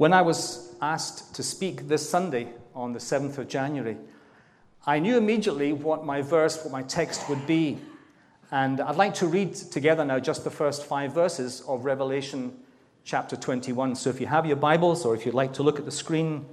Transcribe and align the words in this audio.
When 0.00 0.14
I 0.14 0.22
was 0.22 0.74
asked 0.80 1.34
to 1.34 1.42
speak 1.42 1.86
this 1.86 2.08
Sunday 2.08 2.48
on 2.74 2.94
the 2.94 2.98
7th 2.98 3.36
of 3.36 3.48
January, 3.48 3.98
I 4.86 4.98
knew 4.98 5.18
immediately 5.18 5.74
what 5.74 6.06
my 6.06 6.22
verse, 6.22 6.56
what 6.64 6.72
my 6.72 6.82
text 6.84 7.28
would 7.28 7.46
be. 7.46 7.76
And 8.50 8.80
I'd 8.80 8.96
like 8.96 9.12
to 9.16 9.26
read 9.26 9.54
together 9.54 10.02
now 10.02 10.18
just 10.18 10.42
the 10.42 10.50
first 10.50 10.86
five 10.86 11.12
verses 11.12 11.62
of 11.68 11.84
Revelation 11.84 12.56
chapter 13.04 13.36
21. 13.36 13.94
So 13.94 14.08
if 14.08 14.22
you 14.22 14.26
have 14.26 14.46
your 14.46 14.56
Bibles 14.56 15.04
or 15.04 15.14
if 15.14 15.26
you'd 15.26 15.34
like 15.34 15.52
to 15.52 15.62
look 15.62 15.78
at 15.78 15.84
the 15.84 15.90
screen, 15.90 16.46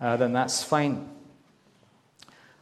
uh, 0.00 0.16
then 0.16 0.32
that's 0.32 0.62
fine. 0.62 1.06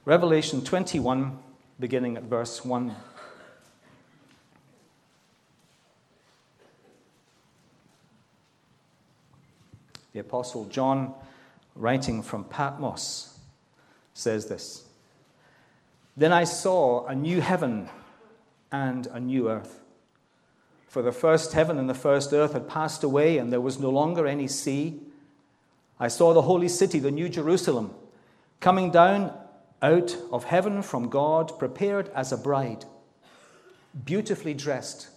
Revelation 0.05 0.65
21, 0.65 1.39
beginning 1.79 2.17
at 2.17 2.25
verse 2.25 2.65
1. 2.65 2.93
The 10.19 10.25
Apostle 10.25 10.65
John, 10.65 11.15
writing 11.77 12.23
from 12.23 12.43
Patmos, 12.43 13.39
says 14.15 14.47
this 14.47 14.85
Then 16.17 16.33
I 16.33 16.43
saw 16.43 17.07
a 17.07 17.15
new 17.15 17.41
heaven 17.41 17.89
and 18.73 19.07
a 19.07 19.21
new 19.21 19.49
earth. 19.49 19.79
For 20.89 21.03
the 21.03 21.13
first 21.13 21.53
heaven 21.53 21.79
and 21.79 21.89
the 21.89 21.95
first 21.95 22.33
earth 22.33 22.53
had 22.53 22.69
passed 22.69 23.05
away, 23.05 23.39
and 23.39 23.53
there 23.53 23.61
was 23.61 23.79
no 23.79 23.91
longer 23.91 24.27
any 24.27 24.49
sea. 24.49 24.99
I 26.01 26.09
saw 26.09 26.35
the 26.35 26.43
holy 26.43 26.69
city, 26.69 26.99
the 26.99 27.13
new 27.13 27.29
Jerusalem, 27.29 27.95
coming 28.59 28.91
down 28.91 29.33
out 29.83 30.17
of 30.33 30.43
heaven 30.43 30.83
from 30.83 31.11
God, 31.11 31.57
prepared 31.61 32.09
as 32.09 32.33
a 32.33 32.37
bride, 32.37 32.87
beautifully 34.05 34.55
dressed 34.55 35.11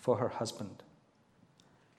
for 0.00 0.16
her 0.16 0.30
husband. 0.30 0.82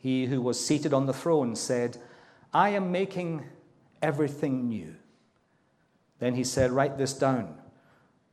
He 0.00 0.24
who 0.26 0.40
was 0.40 0.64
seated 0.64 0.94
on 0.94 1.04
the 1.04 1.12
throne 1.12 1.54
said, 1.54 1.98
I 2.54 2.70
am 2.70 2.90
making 2.90 3.44
everything 4.00 4.66
new. 4.66 4.96
Then 6.18 6.34
he 6.34 6.42
said, 6.42 6.70
Write 6.70 6.96
this 6.96 7.12
down, 7.12 7.58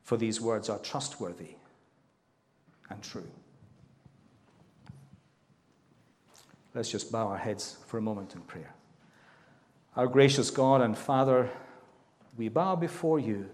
for 0.01 0.15
these 0.15 0.39
words 0.39 0.69
are 0.69 0.79
trustworthy 0.79 1.55
and 2.89 3.03
true. 3.03 3.29
Let's 6.73 6.89
just 6.89 7.11
bow 7.11 7.27
our 7.27 7.37
heads 7.37 7.77
for 7.85 7.97
a 7.97 8.01
moment 8.01 8.33
in 8.33 8.41
prayer. 8.41 8.73
Our 9.97 10.07
gracious 10.07 10.49
God 10.49 10.79
and 10.81 10.97
Father, 10.97 11.49
we 12.37 12.47
bow 12.47 12.77
before 12.77 13.19
you, 13.19 13.49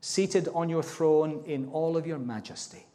seated 0.00 0.48
on 0.54 0.68
your 0.68 0.84
throne 0.84 1.42
in 1.46 1.68
all 1.72 1.96
of 1.96 2.06
your 2.06 2.18
majesty. 2.18 2.86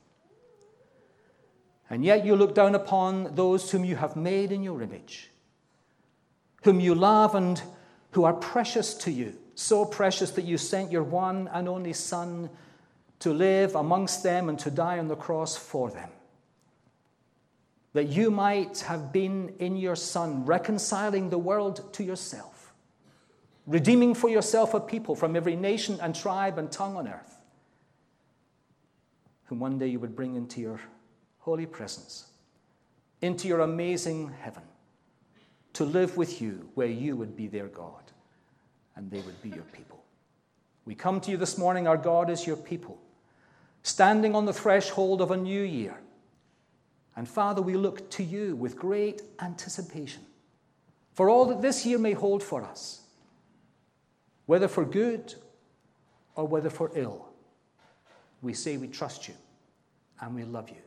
And 1.90 2.04
yet 2.04 2.26
you 2.26 2.36
look 2.36 2.56
down 2.56 2.76
upon 2.76 3.36
those 3.36 3.70
whom 3.70 3.86
you 3.86 3.96
have 3.96 4.16
made 4.16 4.52
in 4.52 4.64
your 4.64 4.82
image, 4.82 5.30
whom 6.64 6.80
you 6.80 6.96
love 6.96 7.36
and 7.36 7.62
who 8.12 8.24
are 8.24 8.34
precious 8.34 8.94
to 8.96 9.12
you, 9.12 9.36
so 9.54 9.86
precious 9.86 10.32
that 10.32 10.46
you 10.46 10.58
sent 10.58 10.92
your 10.92 11.04
one 11.04 11.48
and 11.54 11.70
only 11.70 11.94
Son 11.94 12.50
to 13.20 13.32
live 13.32 13.76
amongst 13.76 14.24
them 14.24 14.50
and 14.50 14.58
to 14.60 14.72
die 14.72 15.00
on 15.00 15.08
the 15.08 15.16
cross 15.16 15.56
for 15.56 15.92
them. 15.92 16.10
That 17.94 18.08
you 18.08 18.32
might 18.32 18.80
have 18.82 19.14
been 19.14 19.54
in 19.60 19.78
your 19.78 19.96
Son, 19.96 20.46
reconciling 20.46 21.30
the 21.30 21.38
world 21.38 21.94
to 21.94 22.04
yourself, 22.04 22.74
redeeming 23.68 24.16
for 24.16 24.30
yourself 24.30 24.74
a 24.74 24.80
people 24.80 25.16
from 25.16 25.36
every 25.36 25.56
nation 25.56 26.00
and 26.02 26.16
tribe 26.16 26.58
and 26.58 26.72
tongue 26.72 26.98
on 26.98 27.08
earth, 27.08 27.38
whom 29.46 29.60
one 29.60 29.78
day 29.78 29.88
you 29.88 30.00
would 30.00 30.16
bring 30.16 30.36
into 30.36 30.60
your 30.60 30.82
holy 31.46 31.68
presence, 31.68 32.26
into 33.22 33.48
your 33.48 33.60
amazing 33.60 34.34
heaven, 34.42 34.64
to 35.74 35.86
live 35.86 36.18
with 36.18 36.42
you 36.42 36.68
where 36.74 36.88
you 36.88 37.16
would 37.16 37.38
be 37.38 37.46
their 37.46 37.68
God 37.68 38.02
and 38.96 39.12
they 39.12 39.20
would 39.20 39.40
be 39.44 39.50
your 39.50 39.66
people. 39.72 40.04
We 40.86 40.96
come 40.96 41.22
to 41.22 41.30
you 41.30 41.38
this 41.38 41.56
morning, 41.56 41.88
our 41.88 41.98
God 41.98 42.32
is 42.32 42.48
your 42.48 42.56
people, 42.56 43.00
standing 43.84 44.34
on 44.34 44.46
the 44.46 44.54
threshold 44.54 45.22
of 45.22 45.30
a 45.30 45.38
new 45.38 45.62
year. 45.62 45.96
And 47.16 47.30
Father, 47.30 47.62
we 47.62 47.76
look 47.76 48.10
to 48.12 48.24
you 48.24 48.56
with 48.56 48.76
great 48.76 49.22
anticipation 49.40 50.24
for 51.14 51.30
all 51.30 51.46
that 51.46 51.62
this 51.62 51.86
year 51.86 52.00
may 52.00 52.14
hold 52.14 52.42
for 52.42 52.64
us, 52.64 53.02
whether 54.48 54.68
for 54.68 54.84
good 54.84 55.36
or 56.34 56.48
whether 56.48 56.72
for 56.72 56.90
ill. 56.96 57.28
We 58.42 58.54
say 58.54 58.78
we 58.78 58.88
trust 58.88 59.28
you 59.28 59.36
and 60.20 60.34
we 60.34 60.44
love 60.44 60.70
you 60.70 60.78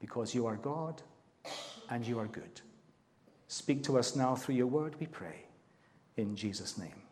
because 0.00 0.34
you 0.34 0.46
are 0.46 0.56
God 0.56 1.02
and 1.90 2.06
you 2.06 2.18
are 2.18 2.26
good. 2.26 2.60
Speak 3.48 3.82
to 3.84 3.98
us 3.98 4.16
now 4.16 4.34
through 4.34 4.54
your 4.54 4.66
word, 4.66 4.94
we 5.00 5.06
pray. 5.06 5.44
In 6.16 6.36
Jesus' 6.36 6.78
name. 6.78 7.02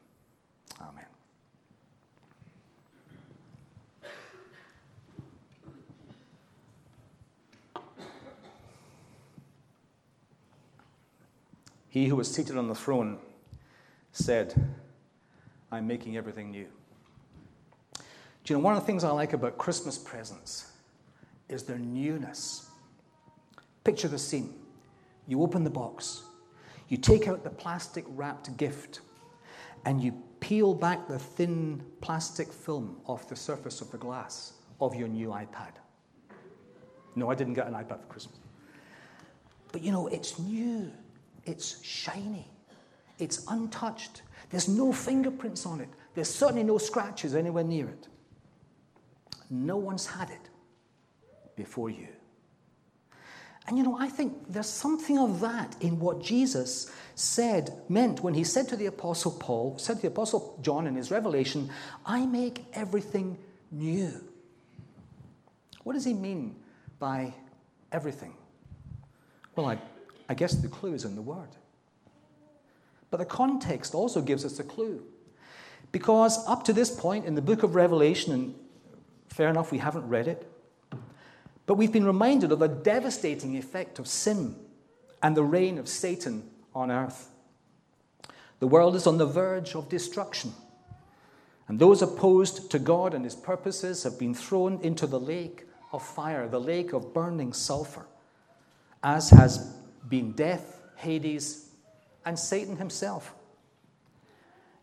Amen. 0.81 1.05
He 11.89 12.07
who 12.07 12.17
was 12.17 12.31
seated 12.31 12.57
on 12.57 12.69
the 12.69 12.75
throne 12.75 13.19
said, 14.13 14.55
I'm 15.73 15.87
making 15.87 16.17
everything 16.17 16.51
new. 16.51 16.67
Do 18.45 18.55
you 18.55 18.57
know, 18.57 18.61
one 18.61 18.75
of 18.75 18.81
the 18.81 18.87
things 18.87 19.05
I 19.05 19.11
like 19.11 19.33
about 19.33 19.59
Christmas 19.59 19.99
presents 19.99 20.71
is 21.49 21.65
their 21.65 21.79
newness. 21.79 22.68
Picture 23.89 24.09
the 24.09 24.19
scene. 24.19 24.53
You 25.29 25.43
open 25.43 25.65
the 25.65 25.71
box, 25.71 26.25
you 26.89 26.99
take 26.99 27.27
out 27.27 27.43
the 27.43 27.49
plastic 27.49 28.05
wrapped 28.09 28.55
gift, 28.59 29.01
and 29.87 29.99
you 30.05 30.13
peel 30.41 30.75
back 30.75 31.09
the 31.09 31.19
thin 31.19 31.83
plastic 32.03 32.53
film 32.53 33.01
off 33.07 33.31
the 33.31 33.35
surface 33.35 33.81
of 33.81 33.91
the 33.91 33.97
glass 33.97 34.53
of 34.79 34.95
your 34.95 35.09
new 35.09 35.29
iPad. 35.29 35.73
No, 37.17 37.31
I 37.31 37.35
didn't 37.35 37.55
get 37.55 37.67
an 37.67 37.73
iPad 37.73 38.03
for 38.03 38.09
Christmas. 38.09 38.37
But 39.73 39.81
you 39.81 39.91
know, 39.91 40.09
it's 40.09 40.39
new, 40.39 40.93
it's 41.47 41.83
shiny, 41.83 42.47
it's 43.19 43.47
untouched. 43.49 44.21
There's 44.51 44.69
no 44.69 44.93
fingerprints 44.93 45.65
on 45.65 45.81
it, 45.81 45.89
there's 46.15 46.29
certainly 46.29 46.63
no 46.63 46.77
scratches 46.77 47.35
anywhere 47.35 47.65
near 47.65 47.89
it. 47.89 48.07
No 49.49 49.79
one's 49.79 50.05
had 50.05 50.29
it 50.29 50.51
before 51.57 51.89
you. 51.89 52.09
And 53.69 53.77
you 53.77 53.85
know, 53.85 53.99
I 54.01 54.09
think 54.09 54.35
there's 54.49 54.69
something 54.69 55.19
of 55.19 55.41
that 55.41 55.77
in 55.83 56.01
what 56.01 56.23
Jesus 56.23 56.91
said, 57.15 57.83
meant 57.91 58.23
when 58.23 58.33
he 58.33 58.43
said 58.43 58.67
to 58.69 58.77
the 58.77 58.87
Apostle 58.87 59.33
Paul, 59.33 59.77
said 59.77 59.97
to 59.97 60.03
the 60.03 60.09
Apostle 60.09 60.59
John 60.63 60.87
in 60.87 60.95
his 60.95 61.11
revelation, 61.11 61.69
I 62.07 62.25
make 62.25 62.65
everything 62.73 63.37
new. 63.71 64.25
What 65.83 65.93
does 65.93 66.07
he 66.07 66.15
mean 66.15 66.57
by 66.99 67.35
everything? 67.93 68.33
Well, 69.55 69.67
I, 69.67 69.79
I 70.31 70.35
guess 70.35 70.55
the 70.55 70.69
clue 70.69 70.95
is 70.95 71.05
in 71.05 71.15
the 71.15 71.23
word. 71.23 71.51
But 73.11 73.19
the 73.19 73.27
context 73.27 73.95
also 73.95 74.23
gives 74.23 74.47
us 74.47 74.59
a 74.61 74.65
clue. 74.65 75.03
Because 75.93 76.47
up 76.49 76.65
to 76.65 76.73
this 76.73 76.91
point 76.91 77.27
in 77.27 77.35
the 77.35 77.43
book 77.43 77.63
of 77.63 77.75
Revelation, 77.75 78.33
and 78.33 78.55
fair 79.29 79.49
enough, 79.49 79.71
we 79.71 79.79
haven't 79.79 80.09
read 80.09 80.27
it, 80.27 80.51
but 81.69 81.75
we've 81.75 81.93
been 81.93 82.07
reminded 82.07 82.51
of 82.51 82.61
the 82.61 82.67
devastating 82.67 83.55
effect 83.55 83.99
of 83.99 84.09
sin 84.09 84.57
and 85.23 85.37
the 85.37 85.45
reign 85.45 85.77
of 85.77 85.87
Satan 85.87 86.43
on 86.75 86.91
earth. 86.91 87.29
The 88.59 88.67
world 88.67 88.97
is 88.97 89.07
on 89.07 89.19
the 89.19 89.27
verge 89.27 89.75
of 89.75 89.91
destruction. 89.91 90.55
And 91.69 91.79
those 91.79 92.01
opposed 92.01 92.71
to 92.71 92.79
God 92.79 93.13
and 93.13 93.23
his 93.23 93.35
purposes 93.35 94.03
have 94.05 94.19
been 94.19 94.35
thrown 94.35 94.81
into 94.81 95.07
the 95.07 95.21
lake 95.21 95.67
of 95.93 96.03
fire, 96.03 96.49
the 96.49 96.59
lake 96.59 96.95
of 96.95 97.13
burning 97.13 97.53
sulfur, 97.53 98.07
as 99.03 99.29
has 99.29 99.59
been 100.09 100.33
death, 100.33 100.81
Hades, 100.97 101.69
and 102.25 102.39
Satan 102.39 102.77
himself. 102.77 103.35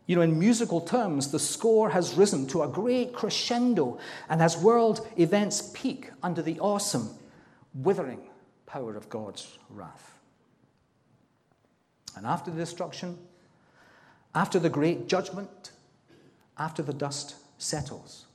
You 0.08 0.16
know, 0.16 0.22
in 0.22 0.38
musical 0.38 0.82
terms, 0.82 1.32
the 1.32 1.40
score 1.40 1.90
has 1.90 2.14
risen 2.14 2.46
to 2.48 2.62
a 2.62 2.68
great 2.68 3.14
crescendo 3.14 4.00
and 4.30 4.42
as 4.42 4.56
world 4.58 5.08
events 5.18 5.72
peak 5.74 6.12
under 6.22 6.42
the 6.42 6.60
awesome, 6.60 7.10
withering 7.74 8.22
power 8.68 8.96
of 8.96 9.10
God's 9.10 9.58
wrath. 9.70 10.20
And 12.16 12.26
after 12.26 12.52
the 12.52 12.58
destruction, 12.58 13.18
after 14.36 14.60
the 14.60 14.70
great 14.70 15.08
judgment, 15.08 15.72
after 16.58 16.84
the 16.84 16.94
dust 16.94 17.36
settles, 17.58 18.26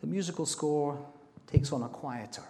the 0.00 0.06
musical 0.06 0.46
score 0.46 0.98
takes 1.46 1.72
on 1.72 1.82
a 1.82 1.88
quieter, 1.88 2.44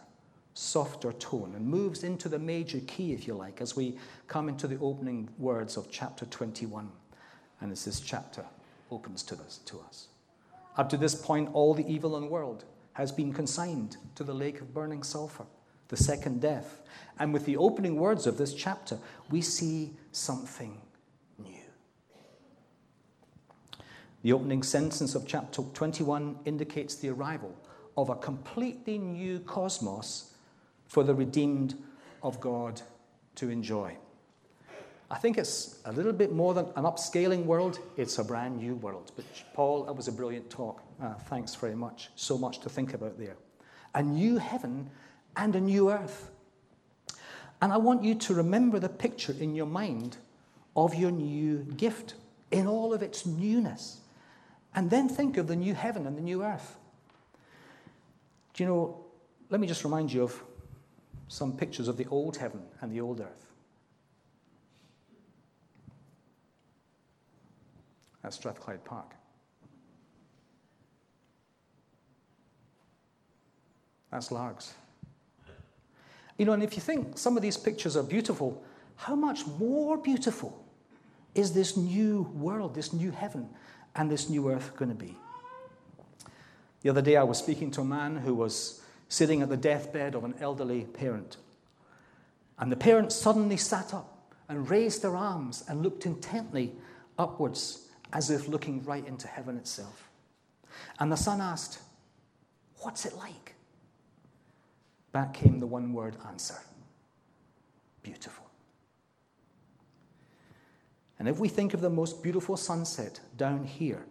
softer 0.55 1.13
tone 1.13 1.53
and 1.55 1.67
moves 1.67 2.03
into 2.03 2.29
the 2.29 2.39
major 2.39 2.81
key, 2.87 3.13
if 3.13 3.27
you 3.27 3.35
like, 3.35 3.61
as 3.61 3.77
we 3.77 3.97
come 4.27 4.49
into 4.49 4.67
the 4.67 4.79
opening 4.81 5.29
words 5.39 5.77
of 5.77 5.91
chapter 5.91 6.27
21. 6.27 6.91
And 7.61 7.73
as 7.73 7.85
this 7.85 8.01
chapter 8.01 8.45
opens 8.91 9.23
to, 9.25 9.37
to 9.37 9.81
us. 9.81 10.09
Up 10.77 10.89
to 10.91 10.97
this 10.97 11.15
point, 11.15 11.51
all 11.53 11.75
the 11.75 11.87
evil 11.87 12.17
in 12.17 12.23
the 12.23 12.29
world 12.29 12.65
has 12.95 13.12
been 13.12 13.33
consigned 13.33 13.97
to 14.15 14.25
the 14.25 14.35
lake 14.35 14.61
of 14.61 14.75
burning 14.75 15.03
sulfur, 15.03 15.47
the 15.89 15.97
second 15.97 16.41
death. 16.41 16.81
And 17.19 17.33
with 17.33 17.45
the 17.45 17.57
opening 17.57 17.97
words 17.97 18.27
of 18.27 18.39
this 18.39 18.55
chapter, 18.55 18.99
we 19.31 19.41
see 19.43 19.93
something 20.12 20.81
new. 21.39 21.62
The 24.23 24.33
opening 24.33 24.62
sentence 24.62 25.15
of 25.15 25.27
chapter 25.27 25.62
21 25.62 26.39
indicates 26.45 26.97
the 26.97 27.11
arrival 27.11 27.57
of 27.97 28.09
a 28.09 28.17
completely 28.17 28.99
new 28.99 29.41
cosmos 29.41 30.35
for 30.87 31.05
the 31.05 31.15
redeemed 31.15 31.75
of 32.23 32.41
God 32.41 32.81
to 33.37 33.51
enjoy. 33.51 33.97
I 35.11 35.19
think 35.19 35.39
it's 35.39 35.81
a 35.87 35.93
little 35.93 36.12
bit 36.12 36.33
more 36.33 36.55
than 36.55 36.67
an 36.77 36.85
upscaling 36.85 37.45
world, 37.45 37.81
it's 37.97 38.19
a 38.19 38.25
brand 38.25 38.59
new 38.59 38.77
world. 38.77 39.11
But, 39.17 39.25
Paul, 39.55 39.85
that 39.85 39.93
was 39.93 40.07
a 40.07 40.12
brilliant 40.12 40.49
talk. 40.51 40.83
Uh, 41.03 41.15
thanks 41.15 41.55
very 41.57 41.75
much. 41.75 42.11
So 42.15 42.39
much 42.39 42.61
to 42.61 42.69
think 42.69 42.95
about 42.95 43.19
there. 43.19 43.37
A 43.95 44.03
new 44.03 44.39
heaven 44.39 44.89
and 45.37 45.57
a 45.57 45.61
new 45.61 45.91
earth. 45.91 46.31
And 47.61 47.73
I 47.73 47.77
want 47.77 48.05
you 48.05 48.15
to 48.15 48.35
remember 48.35 48.79
the 48.79 48.89
picture 48.89 49.35
in 49.39 49.55
your 49.55 49.67
mind 49.67 50.17
of 50.77 50.95
your 50.95 51.11
new 51.11 51.59
gift 51.77 52.15
in 52.53 52.69
all 52.69 52.95
of 52.95 53.03
its 53.03 53.27
newness. 53.27 53.99
And 54.77 54.91
then 54.91 55.09
think 55.09 55.37
of 55.37 55.49
the 55.49 55.57
new 55.57 55.75
heaven 55.75 56.07
and 56.07 56.17
the 56.17 56.23
new 56.23 56.45
earth. 56.45 56.77
Do 58.55 58.62
you 58.62 58.69
know, 58.69 59.05
let 59.51 59.61
me 59.61 59.67
just 59.67 59.83
remind 59.83 60.12
you 60.12 60.23
of 60.23 60.43
some 61.27 61.57
pictures 61.57 61.89
of 61.89 61.97
the 61.97 62.07
old 62.07 62.37
heaven 62.37 62.62
and 62.81 62.93
the 62.93 63.01
old 63.01 63.21
earth. 63.21 63.50
At 68.25 68.35
Strathclyde 68.35 68.85
Park. 68.85 69.15
That's 74.11 74.33
Largs. 74.33 74.75
You 76.37 76.47
know, 76.47 76.53
and 76.53 76.63
if 76.63 76.75
you 76.75 76.81
think 76.81 77.19
some 77.19 77.37
of 77.37 77.43
these 77.43 77.57
pictures 77.57 77.97
are 77.97 78.03
beautiful, 78.03 78.63
how 78.97 79.15
much 79.15 79.47
more 79.47 79.97
beautiful 79.97 80.65
is 81.35 81.53
this 81.53 81.77
new 81.77 82.23
world, 82.35 82.75
this 82.75 82.93
new 82.93 83.11
heaven, 83.11 83.49
and 83.95 84.11
this 84.11 84.29
new 84.29 84.51
earth 84.51 84.75
going 84.77 84.89
to 84.89 84.95
be? 84.95 85.17
The 86.83 86.91
other 86.91 87.03
day, 87.03 87.17
I 87.17 87.23
was 87.23 87.39
speaking 87.39 87.71
to 87.73 87.83
a 87.83 87.85
man 87.85 88.17
who 88.17 88.35
was 88.35 88.83
sitting 89.09 89.43
at 89.43 89.49
the 89.49 89.57
deathbed 89.57 90.15
of 90.15 90.25
an 90.25 90.35
elderly 90.41 90.85
parent. 90.85 91.37
And 92.59 92.73
the 92.73 92.77
parent 92.77 93.13
suddenly 93.13 93.57
sat 93.57 93.93
up 93.93 94.35
and 94.49 94.69
raised 94.69 95.03
their 95.03 95.17
arms 95.17 95.63
and 95.69 95.83
looked 95.83 96.07
intently 96.07 96.73
upwards 97.19 97.90
as 98.12 98.31
if 98.31 98.49
looking 98.49 98.83
right 98.85 99.07
into 99.07 99.29
heaven 99.29 99.57
itself. 99.57 100.09
And 100.99 101.11
the 101.11 101.17
son 101.17 101.41
asked, 101.41 101.81
What's 102.79 103.05
it 103.05 103.15
like? 103.15 103.55
Back 105.12 105.35
came 105.35 105.61
the 105.61 105.67
one 105.67 105.93
word 105.93 106.17
answer 106.27 106.57
beautiful. 108.03 108.47
And 111.19 111.29
if 111.29 111.39
we 111.39 111.49
think 111.49 111.75
of 111.75 111.81
the 111.81 111.91
most 111.91 112.23
beautiful 112.23 112.57
sunset 112.57 113.21
down 113.37 113.65
here, 113.65 114.07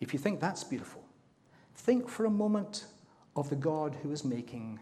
if 0.00 0.12
you 0.12 0.18
think 0.18 0.40
that's 0.40 0.64
beautiful, 0.64 1.04
think 1.74 2.08
for 2.08 2.24
a 2.24 2.30
moment 2.30 2.86
of 3.36 3.50
the 3.50 3.56
God 3.56 3.96
who 4.02 4.10
is 4.12 4.24
making 4.24 4.80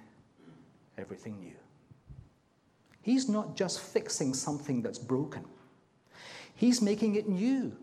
everything 0.97 1.41
new. 1.41 1.57
He's 3.03 3.29
not 3.29 3.57
just 3.57 3.81
fixing 3.81 4.35
something 4.35 4.83
that's 4.83 4.99
broken, 4.99 5.45
He's 6.55 6.83
making 6.83 7.17
it 7.17 7.29
new. 7.29 7.77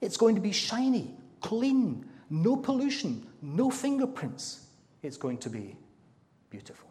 It's 0.00 0.16
going 0.16 0.34
to 0.34 0.40
be 0.40 0.52
shiny, 0.52 1.14
clean, 1.40 2.06
no 2.30 2.56
pollution, 2.56 3.26
no 3.42 3.70
fingerprints. 3.70 4.66
It's 5.02 5.16
going 5.16 5.38
to 5.38 5.50
be 5.50 5.76
beautiful. 6.48 6.88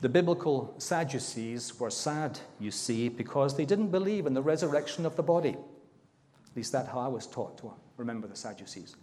The 0.00 0.08
biblical 0.08 0.74
Sadducees 0.78 1.78
were 1.78 1.90
sad, 1.90 2.38
you 2.58 2.70
see, 2.70 3.08
because 3.08 3.56
they 3.56 3.66
didn't 3.66 3.88
believe 3.88 4.26
in 4.26 4.32
the 4.32 4.42
resurrection 4.42 5.04
of 5.04 5.16
the 5.16 5.22
body. 5.22 5.50
At 5.50 6.56
least 6.56 6.72
that's 6.72 6.88
how 6.88 7.00
I 7.00 7.08
was 7.08 7.26
taught 7.26 7.58
to 7.58 7.72
remember 7.96 8.26
the 8.26 8.36
Sadducees. 8.36 8.96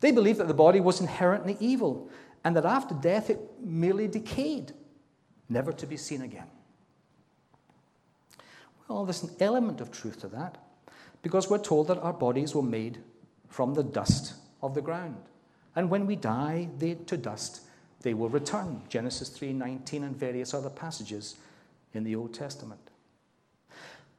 They 0.00 0.12
believed 0.12 0.38
that 0.40 0.48
the 0.48 0.54
body 0.54 0.80
was 0.80 1.00
inherently 1.00 1.56
evil 1.58 2.10
and 2.44 2.54
that 2.56 2.66
after 2.66 2.94
death 2.94 3.30
it 3.30 3.40
merely 3.60 4.06
decayed, 4.06 4.72
never 5.48 5.72
to 5.72 5.86
be 5.86 5.96
seen 5.96 6.20
again. 6.20 6.46
Well, 8.88 9.06
there's 9.06 9.22
an 9.22 9.34
element 9.40 9.80
of 9.80 9.90
truth 9.90 10.20
to 10.20 10.28
that 10.28 10.58
because 11.24 11.48
we're 11.48 11.58
told 11.58 11.88
that 11.88 11.98
our 11.98 12.12
bodies 12.12 12.54
were 12.54 12.62
made 12.62 12.98
from 13.48 13.72
the 13.72 13.82
dust 13.82 14.34
of 14.62 14.74
the 14.74 14.82
ground. 14.82 15.16
And 15.74 15.88
when 15.88 16.06
we 16.06 16.16
die 16.16 16.68
they, 16.78 16.94
to 16.94 17.16
dust, 17.16 17.62
they 18.02 18.12
will 18.12 18.28
return. 18.28 18.82
Genesis 18.90 19.30
3:19 19.30 20.04
and 20.04 20.14
various 20.14 20.52
other 20.52 20.68
passages 20.68 21.36
in 21.94 22.04
the 22.04 22.14
Old 22.14 22.34
Testament. 22.34 22.90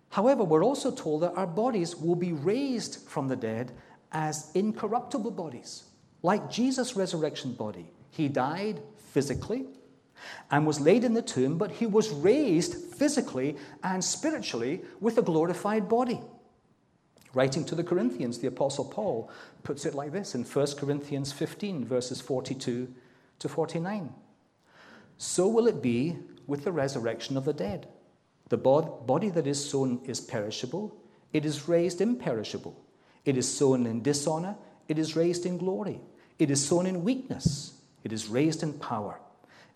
However, 0.10 0.44
we're 0.44 0.66
also 0.66 0.90
told 0.92 1.22
that 1.22 1.38
our 1.38 1.46
bodies 1.46 1.96
will 1.96 2.16
be 2.16 2.34
raised 2.34 3.08
from 3.08 3.28
the 3.28 3.36
dead 3.36 3.72
as 4.12 4.50
incorruptible 4.56 5.32
bodies, 5.32 5.84
like 6.24 6.50
Jesus' 6.50 6.96
resurrection 6.96 7.54
body. 7.54 7.92
He 8.10 8.30
died 8.30 8.82
physically 8.98 9.68
and 10.50 10.66
was 10.66 10.80
laid 10.80 11.04
in 11.04 11.14
the 11.14 11.22
tomb, 11.22 11.60
but 11.60 11.70
he 11.70 11.86
was 11.86 12.10
raised 12.10 12.74
physically 12.96 13.58
and 13.84 14.04
spiritually 14.04 14.82
with 15.00 15.20
a 15.20 15.22
glorified 15.22 15.88
body. 15.88 16.22
Writing 17.36 17.66
to 17.66 17.76
the 17.76 17.84
Corinthians, 17.84 18.40
the 18.40 18.48
Apostle 18.48 18.86
Paul 18.86 19.30
puts 19.62 19.86
it 19.86 19.94
like 19.94 20.12
this 20.12 20.34
in 20.34 20.44
1 20.44 20.68
Corinthians 20.78 21.32
15, 21.32 21.86
verses 21.86 22.22
42 22.22 22.92
to 23.38 23.50
49. 23.50 24.14
So 25.18 25.48
will 25.48 25.68
it 25.68 25.82
be 25.82 26.18
with 26.48 26.64
the 26.64 26.72
resurrection 26.72 27.38
of 27.38 27.46
the 27.46 27.54
dead. 27.54 27.88
The 28.50 28.58
body 28.58 29.30
that 29.30 29.48
is 29.48 29.70
sown 29.70 30.02
is 30.06 30.22
perishable, 30.22 30.96
it 31.34 31.46
is 31.46 31.68
raised 31.68 32.00
imperishable. 32.00 32.80
It 33.26 33.38
is 33.38 33.52
sown 33.52 33.86
in 33.86 34.02
dishonor, 34.02 34.56
it 34.88 35.00
is 35.00 35.16
raised 35.16 35.46
in 35.46 35.58
glory. 35.58 36.00
It 36.38 36.52
is 36.52 36.66
sown 36.66 36.86
in 36.86 37.04
weakness, 37.04 37.74
it 38.04 38.14
is 38.14 38.28
raised 38.28 38.62
in 38.64 38.74
power. 38.74 39.20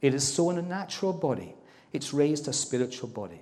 It 0.02 0.14
is 0.14 0.26
sown 0.26 0.58
a 0.58 0.62
natural 0.62 1.14
body, 1.14 1.56
it's 1.92 2.14
raised 2.14 2.48
a 2.48 2.54
spiritual 2.54 3.10
body. 3.10 3.42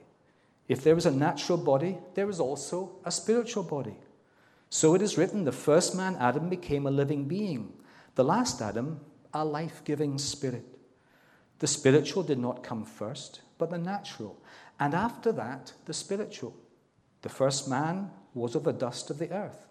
If 0.68 0.84
there 0.84 0.98
is 0.98 1.06
a 1.06 1.12
natural 1.12 1.58
body, 1.58 1.98
there 2.16 2.30
is 2.30 2.40
also 2.40 2.92
a 3.06 3.12
spiritual 3.12 3.64
body. 3.64 3.96
So 4.70 4.96
it 4.96 5.02
is 5.02 5.18
written 5.18 5.44
the 5.44 5.52
first 5.52 5.96
man, 5.96 6.16
Adam, 6.20 6.50
became 6.50 6.86
a 6.86 6.92
living 6.92 7.26
being, 7.26 7.74
the 8.16 8.24
last 8.24 8.62
Adam, 8.62 9.00
a 9.34 9.46
life 9.46 9.82
giving 9.86 10.18
spirit. 10.18 10.66
The 11.60 11.68
spiritual 11.68 12.24
did 12.24 12.40
not 12.40 12.64
come 12.64 12.84
first, 12.84 13.42
but 13.58 13.70
the 13.70 13.78
natural, 13.78 14.38
and 14.80 14.94
after 14.94 15.32
that, 15.32 15.74
the 15.86 15.94
spiritual. 15.94 16.56
The 17.22 17.30
first 17.30 17.68
man 17.68 18.12
was 18.34 18.56
of 18.56 18.64
the 18.64 18.74
dust 18.74 19.10
of 19.10 19.18
the 19.18 19.32
earth, 19.32 19.68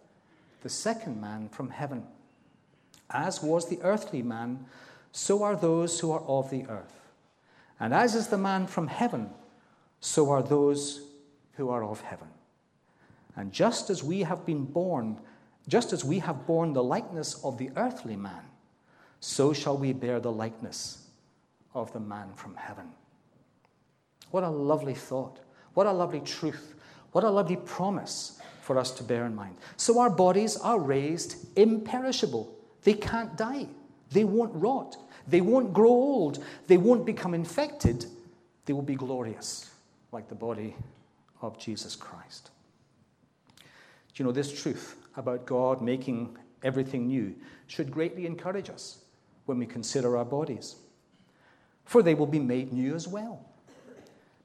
the 0.62 0.68
second 0.68 1.20
man 1.20 1.48
from 1.48 1.70
heaven. 1.70 2.04
As 3.10 3.42
was 3.42 3.68
the 3.68 3.80
earthly 3.82 4.22
man, 4.22 4.66
so 5.12 5.42
are 5.44 5.54
those 5.54 6.00
who 6.00 6.10
are 6.10 6.22
of 6.22 6.50
the 6.50 6.66
earth. 6.66 7.12
And 7.78 7.94
as 7.94 8.14
is 8.14 8.28
the 8.28 8.38
man 8.38 8.66
from 8.66 8.88
heaven, 8.88 9.30
so 10.00 10.30
are 10.30 10.42
those 10.42 11.02
who 11.52 11.70
are 11.70 11.84
of 11.84 12.00
heaven. 12.00 12.28
And 13.36 13.52
just 13.52 13.90
as 13.90 14.02
we 14.02 14.22
have 14.22 14.46
been 14.46 14.64
born, 14.64 15.18
just 15.68 15.92
as 15.92 16.04
we 16.04 16.18
have 16.20 16.46
borne 16.46 16.72
the 16.72 16.82
likeness 16.82 17.44
of 17.44 17.58
the 17.58 17.70
earthly 17.76 18.16
man, 18.16 18.42
so 19.20 19.52
shall 19.52 19.76
we 19.76 19.92
bear 19.92 20.20
the 20.20 20.32
likeness 20.32 21.06
of 21.74 21.92
the 21.92 22.00
man 22.00 22.32
from 22.34 22.54
heaven. 22.56 22.86
What 24.30 24.44
a 24.44 24.48
lovely 24.50 24.94
thought. 24.94 25.40
What 25.74 25.86
a 25.86 25.92
lovely 25.92 26.20
truth. 26.20 26.74
What 27.12 27.24
a 27.24 27.30
lovely 27.30 27.56
promise 27.56 28.40
for 28.62 28.78
us 28.78 28.90
to 28.92 29.02
bear 29.02 29.26
in 29.26 29.34
mind. 29.34 29.56
So 29.76 30.00
our 30.00 30.10
bodies 30.10 30.56
are 30.56 30.78
raised 30.78 31.36
imperishable. 31.56 32.52
They 32.82 32.94
can't 32.94 33.36
die. 33.36 33.68
They 34.10 34.24
won't 34.24 34.54
rot. 34.54 34.96
They 35.28 35.40
won't 35.40 35.72
grow 35.72 35.90
old. 35.90 36.42
They 36.66 36.76
won't 36.76 37.04
become 37.04 37.34
infected. 37.34 38.06
They 38.64 38.72
will 38.72 38.82
be 38.82 38.94
glorious, 38.94 39.70
like 40.12 40.28
the 40.28 40.34
body 40.34 40.74
of 41.42 41.58
Jesus 41.58 41.94
Christ 41.94 42.50
you 44.18 44.24
know, 44.24 44.32
this 44.32 44.62
truth 44.62 44.96
about 45.16 45.46
God 45.46 45.80
making 45.82 46.36
everything 46.62 47.06
new 47.06 47.34
should 47.66 47.90
greatly 47.90 48.26
encourage 48.26 48.70
us 48.70 48.98
when 49.44 49.58
we 49.58 49.66
consider 49.66 50.16
our 50.16 50.24
bodies. 50.24 50.76
For 51.84 52.02
they 52.02 52.14
will 52.14 52.26
be 52.26 52.40
made 52.40 52.72
new 52.72 52.94
as 52.94 53.06
well. 53.06 53.44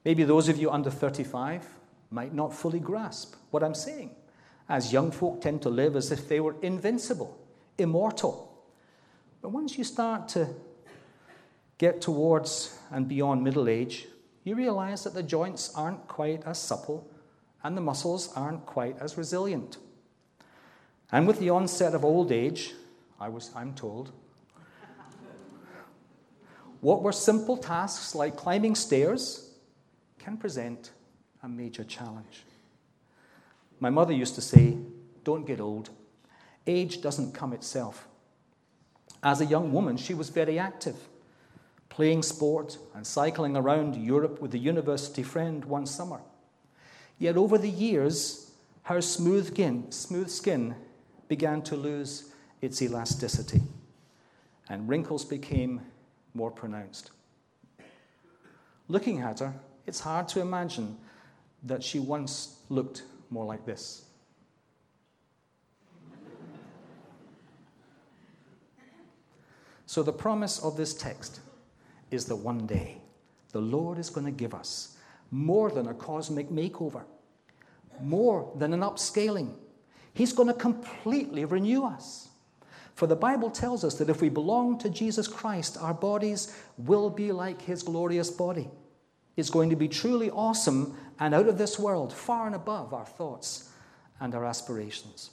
Maybe 0.04 0.24
those 0.24 0.48
of 0.48 0.58
you 0.58 0.70
under 0.70 0.90
35 0.90 1.66
might 2.10 2.34
not 2.34 2.52
fully 2.52 2.80
grasp 2.80 3.34
what 3.50 3.62
I'm 3.62 3.74
saying, 3.74 4.10
as 4.68 4.92
young 4.92 5.10
folk 5.10 5.40
tend 5.40 5.62
to 5.62 5.70
live 5.70 5.96
as 5.96 6.12
if 6.12 6.28
they 6.28 6.40
were 6.40 6.56
invincible, 6.62 7.38
immortal. 7.78 8.64
But 9.40 9.50
once 9.50 9.78
you 9.78 9.84
start 9.84 10.28
to 10.28 10.48
get 11.78 12.00
towards 12.00 12.78
and 12.90 13.08
beyond 13.08 13.42
middle 13.42 13.68
age, 13.68 14.06
you 14.44 14.54
realize 14.54 15.04
that 15.04 15.14
the 15.14 15.22
joints 15.22 15.72
aren't 15.74 16.06
quite 16.08 16.42
as 16.44 16.58
supple 16.58 17.08
and 17.64 17.76
the 17.76 17.80
muscles 17.80 18.32
aren't 18.34 18.66
quite 18.66 18.96
as 19.00 19.16
resilient. 19.16 19.78
And 21.10 21.26
with 21.26 21.38
the 21.38 21.50
onset 21.50 21.94
of 21.94 22.04
old 22.04 22.32
age, 22.32 22.72
I 23.20 23.28
was, 23.28 23.50
I'm 23.54 23.74
told, 23.74 24.12
what 26.80 27.02
were 27.02 27.12
simple 27.12 27.56
tasks 27.56 28.14
like 28.14 28.36
climbing 28.36 28.74
stairs 28.74 29.50
can 30.18 30.36
present 30.36 30.90
a 31.42 31.48
major 31.48 31.84
challenge. 31.84 32.44
My 33.78 33.90
mother 33.90 34.12
used 34.12 34.34
to 34.36 34.40
say, 34.40 34.78
Don't 35.22 35.46
get 35.46 35.60
old. 35.60 35.90
Age 36.66 37.00
doesn't 37.00 37.34
come 37.34 37.52
itself. 37.52 38.08
As 39.22 39.40
a 39.40 39.46
young 39.46 39.72
woman, 39.72 39.96
she 39.96 40.14
was 40.14 40.30
very 40.30 40.58
active, 40.58 40.96
playing 41.88 42.22
sport 42.22 42.78
and 42.94 43.06
cycling 43.06 43.56
around 43.56 43.94
Europe 43.94 44.40
with 44.40 44.54
a 44.54 44.58
university 44.58 45.22
friend 45.22 45.64
one 45.64 45.86
summer. 45.86 46.20
Yet 47.22 47.36
over 47.36 47.56
the 47.56 47.70
years, 47.70 48.50
her 48.82 49.00
smooth 49.00 49.46
skin, 49.46 49.92
smooth 49.92 50.28
skin 50.28 50.74
began 51.28 51.62
to 51.62 51.76
lose 51.76 52.32
its 52.60 52.82
elasticity, 52.82 53.62
and 54.68 54.88
wrinkles 54.88 55.24
became 55.24 55.82
more 56.34 56.50
pronounced. 56.50 57.12
Looking 58.88 59.20
at 59.20 59.38
her, 59.38 59.54
it's 59.86 60.00
hard 60.00 60.26
to 60.30 60.40
imagine 60.40 60.98
that 61.62 61.84
she 61.84 62.00
once 62.00 62.56
looked 62.68 63.04
more 63.30 63.44
like 63.44 63.64
this. 63.64 64.04
So, 69.86 70.02
the 70.02 70.12
promise 70.12 70.58
of 70.58 70.76
this 70.76 70.92
text 70.92 71.38
is 72.10 72.24
that 72.24 72.34
one 72.34 72.66
day 72.66 72.96
the 73.52 73.60
Lord 73.60 74.00
is 74.00 74.10
going 74.10 74.26
to 74.26 74.32
give 74.32 74.54
us 74.54 74.96
more 75.32 75.70
than 75.70 75.88
a 75.88 75.94
cosmic 75.94 76.50
makeover, 76.50 77.02
more 78.00 78.52
than 78.54 78.72
an 78.72 78.80
upscaling. 78.80 79.54
He's 80.12 80.32
going 80.32 80.48
to 80.48 80.54
completely 80.54 81.46
renew 81.46 81.84
us. 81.84 82.28
For 82.94 83.06
the 83.06 83.16
Bible 83.16 83.50
tells 83.50 83.82
us 83.82 83.94
that 83.94 84.10
if 84.10 84.20
we 84.20 84.28
belong 84.28 84.78
to 84.78 84.90
Jesus 84.90 85.26
Christ, 85.26 85.78
our 85.80 85.94
bodies 85.94 86.54
will 86.76 87.08
be 87.08 87.32
like 87.32 87.62
his 87.62 87.82
glorious 87.82 88.30
body. 88.30 88.68
It's 89.34 89.48
going 89.48 89.70
to 89.70 89.76
be 89.76 89.88
truly 89.88 90.30
awesome 90.30 90.94
and 91.18 91.34
out 91.34 91.48
of 91.48 91.56
this 91.56 91.78
world, 91.78 92.12
far 92.12 92.46
and 92.46 92.54
above 92.54 92.92
our 92.92 93.06
thoughts 93.06 93.70
and 94.20 94.34
our 94.34 94.44
aspirations. 94.44 95.30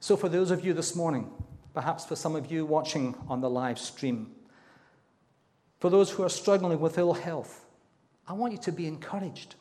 So, 0.00 0.16
for 0.16 0.28
those 0.28 0.50
of 0.50 0.64
you 0.64 0.74
this 0.74 0.94
morning, 0.94 1.30
perhaps 1.72 2.04
for 2.04 2.14
some 2.14 2.36
of 2.36 2.52
you 2.52 2.66
watching 2.66 3.14
on 3.26 3.40
the 3.40 3.48
live 3.48 3.78
stream, 3.78 4.32
for 5.80 5.88
those 5.88 6.10
who 6.10 6.22
are 6.22 6.28
struggling 6.28 6.78
with 6.78 6.98
ill 6.98 7.14
health, 7.14 7.64
I 8.28 8.34
want 8.34 8.52
you 8.52 8.58
to 8.60 8.72
be 8.72 8.86
encouraged. 8.86 9.54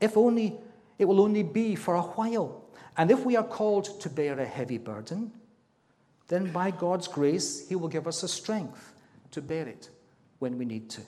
If 0.00 0.16
only 0.16 0.58
it 0.98 1.06
will 1.06 1.20
only 1.20 1.42
be 1.42 1.74
for 1.74 1.94
a 1.94 2.02
while. 2.02 2.64
And 2.96 3.10
if 3.10 3.24
we 3.24 3.36
are 3.36 3.44
called 3.44 4.00
to 4.00 4.08
bear 4.08 4.38
a 4.38 4.44
heavy 4.44 4.78
burden, 4.78 5.32
then 6.28 6.52
by 6.52 6.70
God's 6.70 7.08
grace, 7.08 7.68
He 7.68 7.74
will 7.76 7.88
give 7.88 8.06
us 8.06 8.20
the 8.20 8.28
strength 8.28 8.92
to 9.32 9.42
bear 9.42 9.66
it 9.68 9.90
when 10.38 10.58
we 10.58 10.64
need 10.64 10.90
to. 10.90 11.00
Do 11.00 11.06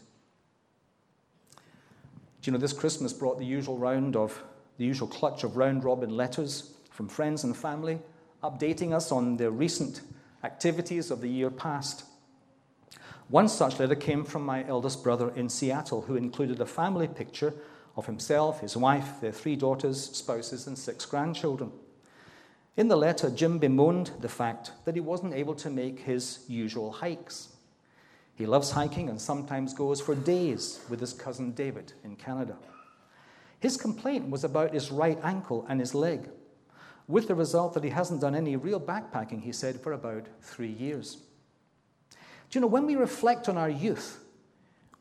you 2.50 2.52
know, 2.52 2.58
this 2.58 2.72
Christmas 2.72 3.12
brought 3.12 3.38
the 3.38 3.44
usual 3.44 3.78
round 3.78 4.16
of, 4.16 4.42
the 4.78 4.84
usual 4.84 5.08
clutch 5.08 5.42
of 5.42 5.56
round 5.56 5.84
robin 5.84 6.16
letters 6.16 6.74
from 6.90 7.08
friends 7.08 7.44
and 7.44 7.56
family, 7.56 7.98
updating 8.42 8.92
us 8.92 9.10
on 9.10 9.36
their 9.36 9.50
recent 9.50 10.02
activities 10.44 11.10
of 11.10 11.20
the 11.20 11.28
year 11.28 11.50
past. 11.50 12.04
One 13.28 13.48
such 13.48 13.80
letter 13.80 13.96
came 13.96 14.24
from 14.24 14.44
my 14.44 14.66
eldest 14.66 15.02
brother 15.02 15.30
in 15.34 15.48
Seattle, 15.48 16.02
who 16.02 16.14
included 16.14 16.60
a 16.60 16.66
family 16.66 17.08
picture 17.08 17.54
of 17.96 18.06
himself, 18.06 18.60
his 18.60 18.76
wife, 18.76 19.20
their 19.20 19.32
three 19.32 19.56
daughters, 19.56 20.00
spouses, 20.00 20.66
and 20.66 20.78
six 20.78 21.04
grandchildren. 21.06 21.72
In 22.76 22.88
the 22.88 22.96
letter, 22.96 23.30
Jim 23.30 23.58
bemoaned 23.58 24.12
the 24.20 24.28
fact 24.28 24.72
that 24.84 24.94
he 24.94 25.00
wasn't 25.00 25.34
able 25.34 25.54
to 25.56 25.70
make 25.70 26.00
his 26.00 26.44
usual 26.46 26.92
hikes. 26.92 27.48
He 28.34 28.46
loves 28.46 28.70
hiking 28.70 29.08
and 29.08 29.20
sometimes 29.20 29.72
goes 29.72 30.00
for 30.00 30.14
days 30.14 30.80
with 30.90 31.00
his 31.00 31.14
cousin 31.14 31.52
David 31.52 31.94
in 32.04 32.16
Canada. 32.16 32.56
His 33.58 33.78
complaint 33.78 34.28
was 34.30 34.44
about 34.44 34.74
his 34.74 34.92
right 34.92 35.18
ankle 35.22 35.64
and 35.68 35.80
his 35.80 35.94
leg, 35.94 36.28
with 37.08 37.28
the 37.28 37.34
result 37.34 37.72
that 37.74 37.84
he 37.84 37.90
hasn't 37.90 38.20
done 38.20 38.34
any 38.34 38.56
real 38.56 38.80
backpacking, 38.80 39.42
he 39.42 39.52
said, 39.52 39.80
for 39.80 39.92
about 39.92 40.26
three 40.42 40.72
years. 40.72 41.18
You 42.56 42.60
know, 42.60 42.68
when 42.68 42.86
we 42.86 42.96
reflect 42.96 43.50
on 43.50 43.58
our 43.58 43.68
youth, 43.68 44.18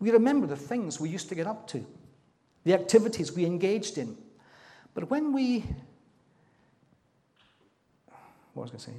we 0.02 0.12
remember 0.12 0.46
the 0.46 0.58
things 0.58 1.00
we 1.00 1.08
used 1.08 1.30
to 1.30 1.36
get 1.36 1.48
up 1.48 1.70
to, 1.70 1.86
the 2.66 2.74
activities 2.74 3.32
we 3.32 3.46
engaged 3.46 3.98
in. 3.98 4.18
But 4.94 5.10
when 5.10 5.32
we 5.32 5.64
what 8.54 8.64
was 8.64 8.72
I 8.72 8.74
going 8.74 8.80
to 8.80 8.86
say? 8.86 8.92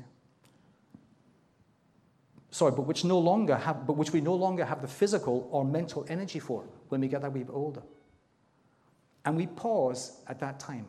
Sorry, 2.50 2.72
but 2.72 2.86
which 2.86 3.04
no 3.04 3.18
longer 3.18 3.56
have, 3.56 3.86
but 3.86 3.92
which 3.92 4.14
we 4.14 4.22
no 4.22 4.34
longer 4.34 4.64
have 4.64 4.80
the 4.80 4.88
physical 4.88 5.46
or 5.52 5.62
mental 5.62 6.06
energy 6.08 6.38
for 6.38 6.64
when 6.88 7.02
we 7.02 7.08
get 7.08 7.24
a 7.24 7.28
wee 7.28 7.42
bit 7.42 7.52
older. 7.52 7.82
And 9.26 9.36
we 9.36 9.48
pause 9.48 10.22
at 10.28 10.40
that 10.40 10.58
time 10.58 10.86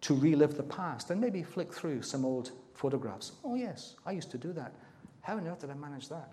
to 0.00 0.14
relive 0.14 0.56
the 0.56 0.64
past 0.64 1.10
and 1.10 1.20
maybe 1.20 1.44
flick 1.44 1.72
through 1.72 2.02
some 2.02 2.24
old 2.24 2.50
photographs. 2.74 3.30
Oh, 3.44 3.54
yes, 3.54 3.94
I 4.04 4.10
used 4.10 4.32
to 4.32 4.38
do 4.38 4.52
that. 4.54 4.74
How 5.20 5.36
on 5.36 5.46
earth 5.46 5.60
did 5.60 5.70
I 5.70 5.74
manage 5.74 6.08
that? 6.08 6.32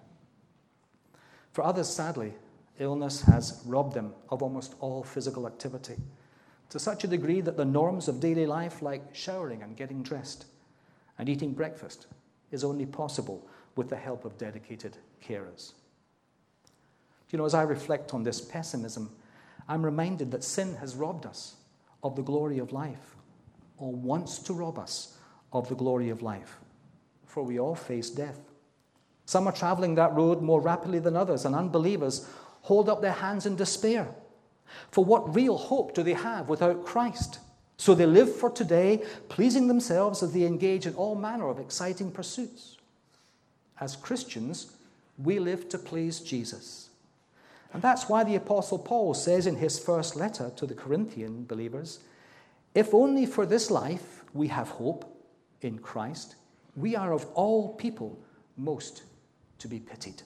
For 1.60 1.66
others, 1.66 1.90
sadly, 1.90 2.36
illness 2.78 3.20
has 3.24 3.62
robbed 3.66 3.94
them 3.94 4.14
of 4.30 4.42
almost 4.42 4.76
all 4.80 5.04
physical 5.04 5.46
activity 5.46 5.98
to 6.70 6.80
such 6.80 7.04
a 7.04 7.08
degree 7.08 7.42
that 7.42 7.58
the 7.58 7.66
norms 7.66 8.08
of 8.08 8.22
daily 8.22 8.46
life, 8.46 8.82
like 8.82 9.14
showering 9.14 9.62
and 9.62 9.76
getting 9.76 10.02
dressed, 10.02 10.46
and 11.18 11.28
eating 11.28 11.52
breakfast 11.52 12.08
is 12.50 12.64
only 12.64 12.86
possible 12.86 13.46
with 13.76 13.90
the 13.90 13.98
help 13.98 14.24
of 14.24 14.38
dedicated 14.38 14.96
carers. 15.22 15.74
You 17.30 17.38
know, 17.38 17.44
as 17.44 17.54
I 17.54 17.64
reflect 17.64 18.14
on 18.14 18.24
this 18.24 18.40
pessimism, 18.40 19.10
I'm 19.68 19.84
reminded 19.84 20.32
that 20.32 20.46
sin 20.46 20.76
has 20.76 20.96
robbed 20.96 21.26
us 21.26 21.56
of 22.04 22.16
the 22.16 22.24
glory 22.24 22.60
of 22.60 22.72
life, 22.72 23.18
or 23.78 23.92
wants 23.92 24.40
to 24.44 24.54
rob 24.54 24.80
us 24.80 25.18
of 25.52 25.68
the 25.68 25.76
glory 25.76 26.08
of 26.08 26.22
life, 26.22 26.58
for 27.26 27.44
we 27.44 27.60
all 27.60 27.76
face 27.76 28.10
death. 28.10 28.49
Some 29.30 29.46
are 29.46 29.54
traveling 29.54 29.94
that 29.94 30.16
road 30.16 30.42
more 30.42 30.60
rapidly 30.60 30.98
than 30.98 31.16
others, 31.16 31.46
and 31.46 31.54
unbelievers 31.54 32.28
hold 32.64 32.90
up 32.90 33.00
their 33.00 33.12
hands 33.12 33.46
in 33.46 33.56
despair. 33.56 34.08
For 34.90 35.06
what 35.06 35.36
real 35.36 35.56
hope 35.56 35.94
do 35.94 36.02
they 36.02 36.14
have 36.16 36.50
without 36.50 36.84
Christ? 36.84 37.38
So 37.78 37.94
they 37.94 38.08
live 38.08 38.36
for 38.36 38.50
today, 38.50 39.04
pleasing 39.28 39.68
themselves 39.68 40.24
as 40.24 40.34
they 40.34 40.46
engage 40.46 40.88
in 40.88 40.96
all 40.96 41.14
manner 41.14 41.48
of 41.48 41.60
exciting 41.60 42.10
pursuits. 42.10 42.78
As 43.80 43.96
Christians, 43.96 44.72
we 45.20 45.38
live 45.38 45.70
to 45.70 45.78
please 45.78 46.22
Jesus. 46.22 46.90
And 47.72 47.84
that's 47.84 48.10
why 48.10 48.24
the 48.24 48.36
Apostle 48.36 48.80
Paul 48.80 49.14
says 49.14 49.46
in 49.46 49.58
his 49.58 49.78
first 49.78 50.16
letter 50.16 50.52
to 50.56 50.66
the 50.66 50.74
Corinthian 50.74 51.46
believers 51.46 52.00
if 52.74 52.96
only 52.96 53.28
for 53.28 53.46
this 53.46 53.70
life 53.70 54.24
we 54.34 54.48
have 54.48 54.70
hope 54.70 55.06
in 55.62 55.78
Christ, 55.78 56.36
we 56.76 56.96
are 56.96 57.14
of 57.14 57.28
all 57.36 57.76
people 57.76 58.20
most 58.58 59.04
to 59.60 59.68
be 59.68 59.80
pitied. 59.80 60.24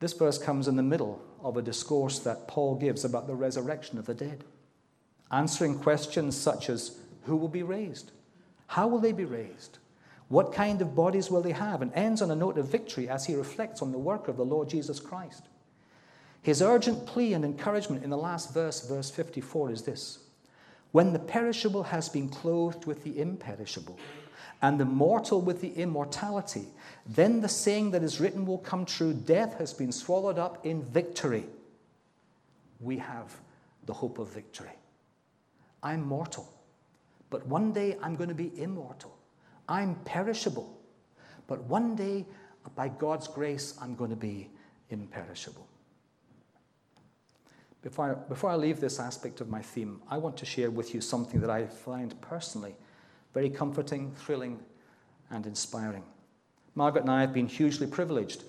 This 0.00 0.12
verse 0.12 0.38
comes 0.38 0.68
in 0.68 0.76
the 0.76 0.82
middle 0.82 1.22
of 1.42 1.56
a 1.56 1.62
discourse 1.62 2.18
that 2.20 2.48
Paul 2.48 2.76
gives 2.76 3.04
about 3.04 3.26
the 3.26 3.34
resurrection 3.34 3.98
of 3.98 4.06
the 4.06 4.14
dead 4.14 4.44
answering 5.34 5.78
questions 5.78 6.36
such 6.36 6.70
as 6.70 6.98
who 7.24 7.36
will 7.36 7.48
be 7.48 7.62
raised? 7.62 8.12
How 8.68 8.86
will 8.86 8.98
they 8.98 9.12
be 9.12 9.24
raised? 9.24 9.78
What 10.28 10.52
kind 10.52 10.80
of 10.80 10.94
bodies 10.94 11.30
will 11.30 11.42
they 11.42 11.52
have? 11.52 11.82
And 11.82 11.92
ends 11.94 12.22
on 12.22 12.30
a 12.30 12.36
note 12.36 12.56
of 12.56 12.68
victory 12.68 13.08
as 13.08 13.26
he 13.26 13.34
reflects 13.34 13.82
on 13.82 13.92
the 13.92 13.98
work 13.98 14.28
of 14.28 14.36
the 14.36 14.44
Lord 14.44 14.68
Jesus 14.68 15.00
Christ. 15.00 15.42
His 16.42 16.62
urgent 16.62 17.06
plea 17.06 17.32
and 17.32 17.44
encouragement 17.44 18.04
in 18.04 18.10
the 18.10 18.16
last 18.16 18.52
verse, 18.52 18.86
verse 18.86 19.10
54, 19.10 19.72
is 19.72 19.82
this 19.82 20.18
When 20.92 21.12
the 21.12 21.18
perishable 21.18 21.84
has 21.84 22.08
been 22.08 22.28
clothed 22.28 22.84
with 22.84 23.02
the 23.02 23.18
imperishable, 23.18 23.98
and 24.64 24.80
the 24.80 24.84
mortal 24.86 25.42
with 25.42 25.60
the 25.60 25.74
immortality, 25.74 26.64
then 27.06 27.42
the 27.42 27.48
saying 27.50 27.90
that 27.90 28.02
is 28.02 28.18
written 28.18 28.46
will 28.46 28.56
come 28.56 28.86
true 28.86 29.12
death 29.12 29.58
has 29.58 29.74
been 29.74 29.92
swallowed 29.92 30.38
up 30.38 30.64
in 30.64 30.82
victory. 30.82 31.44
We 32.80 32.96
have 32.96 33.36
the 33.84 33.92
hope 33.92 34.18
of 34.18 34.32
victory. 34.32 34.72
I'm 35.82 36.02
mortal. 36.06 36.50
But 37.28 37.46
one 37.46 37.74
day 37.74 37.98
I'm 38.02 38.16
going 38.16 38.30
to 38.30 38.34
be 38.34 38.58
immortal. 38.58 39.14
I'm 39.68 39.96
perishable. 40.06 40.80
But 41.46 41.62
one 41.64 41.94
day, 41.94 42.24
by 42.74 42.88
God's 42.88 43.28
grace, 43.28 43.76
I'm 43.82 43.94
going 43.94 44.10
to 44.10 44.16
be 44.16 44.48
imperishable. 44.88 45.68
before 47.82 48.12
I, 48.12 48.14
before 48.30 48.48
I 48.48 48.56
leave 48.56 48.80
this 48.80 48.98
aspect 48.98 49.42
of 49.42 49.50
my 49.50 49.60
theme, 49.60 50.00
I 50.08 50.16
want 50.16 50.38
to 50.38 50.46
share 50.46 50.70
with 50.70 50.94
you 50.94 51.02
something 51.02 51.42
that 51.42 51.50
I 51.50 51.66
find 51.66 52.18
personally 52.22 52.76
very 53.34 53.50
comforting, 53.50 54.12
thrilling, 54.14 54.60
and 55.30 55.44
inspiring. 55.44 56.04
Margaret 56.74 57.02
and 57.02 57.10
I 57.10 57.20
have 57.20 57.34
been 57.34 57.48
hugely 57.48 57.86
privileged 57.86 58.44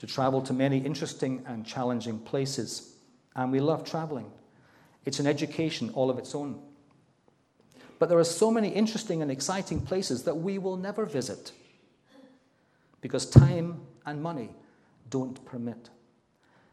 to 0.00 0.06
travel 0.06 0.40
to 0.42 0.52
many 0.52 0.78
interesting 0.78 1.44
and 1.46 1.64
challenging 1.64 2.18
places, 2.18 2.96
and 3.36 3.52
we 3.52 3.60
love 3.60 3.84
traveling. 3.84 4.32
It's 5.04 5.20
an 5.20 5.26
education 5.26 5.90
all 5.90 6.10
of 6.10 6.18
its 6.18 6.34
own. 6.34 6.60
But 7.98 8.08
there 8.08 8.18
are 8.18 8.24
so 8.24 8.50
many 8.50 8.68
interesting 8.68 9.20
and 9.20 9.30
exciting 9.30 9.82
places 9.82 10.22
that 10.24 10.34
we 10.34 10.56
will 10.58 10.76
never 10.76 11.04
visit 11.04 11.52
because 13.02 13.26
time 13.26 13.82
and 14.06 14.22
money 14.22 14.50
don't 15.10 15.44
permit. 15.44 15.90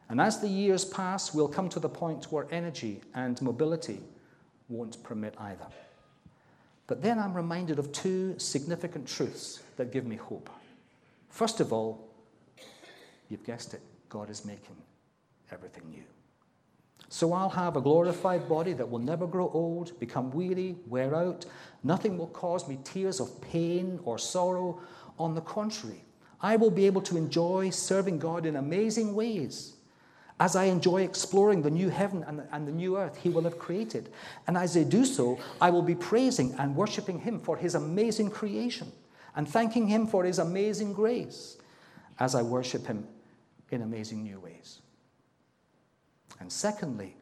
And 0.08 0.22
as 0.22 0.40
the 0.40 0.48
years 0.48 0.86
pass, 0.86 1.34
we'll 1.34 1.48
come 1.48 1.68
to 1.68 1.80
the 1.80 1.88
point 1.88 2.32
where 2.32 2.46
energy 2.50 3.02
and 3.14 3.40
mobility 3.42 4.00
won't 4.68 5.02
permit 5.02 5.34
either. 5.38 5.66
But 6.88 7.02
then 7.02 7.18
I'm 7.18 7.34
reminded 7.34 7.78
of 7.78 7.92
two 7.92 8.36
significant 8.38 9.06
truths 9.06 9.62
that 9.76 9.92
give 9.92 10.06
me 10.06 10.16
hope. 10.16 10.50
First 11.28 11.60
of 11.60 11.72
all, 11.72 12.08
you've 13.28 13.44
guessed 13.44 13.74
it, 13.74 13.82
God 14.08 14.30
is 14.30 14.44
making 14.44 14.76
everything 15.52 15.88
new. 15.90 16.02
So 17.10 17.32
I'll 17.32 17.50
have 17.50 17.76
a 17.76 17.80
glorified 17.80 18.48
body 18.48 18.72
that 18.72 18.90
will 18.90 18.98
never 18.98 19.26
grow 19.26 19.50
old, 19.52 19.98
become 20.00 20.30
weary, 20.30 20.76
wear 20.86 21.14
out. 21.14 21.44
Nothing 21.84 22.18
will 22.18 22.26
cause 22.28 22.66
me 22.66 22.78
tears 22.84 23.20
of 23.20 23.40
pain 23.40 24.00
or 24.04 24.18
sorrow. 24.18 24.80
On 25.18 25.34
the 25.34 25.40
contrary, 25.42 26.04
I 26.40 26.56
will 26.56 26.70
be 26.70 26.86
able 26.86 27.02
to 27.02 27.16
enjoy 27.16 27.70
serving 27.70 28.18
God 28.18 28.46
in 28.46 28.56
amazing 28.56 29.14
ways 29.14 29.74
as 30.40 30.54
I 30.54 30.64
enjoy 30.64 31.02
exploring 31.02 31.62
the 31.62 31.70
new 31.70 31.88
heaven 31.88 32.24
and 32.26 32.38
the, 32.38 32.46
and 32.52 32.66
the, 32.66 32.72
new 32.72 32.96
earth 32.96 33.16
He 33.16 33.28
will 33.28 33.42
have 33.42 33.58
created. 33.58 34.10
And 34.46 34.56
as 34.56 34.76
I 34.76 34.84
do 34.84 35.04
so, 35.04 35.38
I 35.60 35.70
will 35.70 35.82
be 35.82 35.94
praising 35.94 36.54
and 36.58 36.76
worshiping 36.76 37.18
Him 37.18 37.40
for 37.40 37.56
His 37.56 37.74
amazing 37.74 38.30
creation 38.30 38.92
and 39.34 39.48
thanking 39.48 39.88
Him 39.88 40.06
for 40.06 40.24
His 40.24 40.38
amazing 40.38 40.92
grace 40.92 41.58
as 42.20 42.34
I 42.34 42.42
worship 42.42 42.86
Him 42.86 43.06
in 43.70 43.82
amazing 43.82 44.22
new 44.22 44.38
ways. 44.38 44.80
And 46.40 46.52
secondly, 46.52 47.16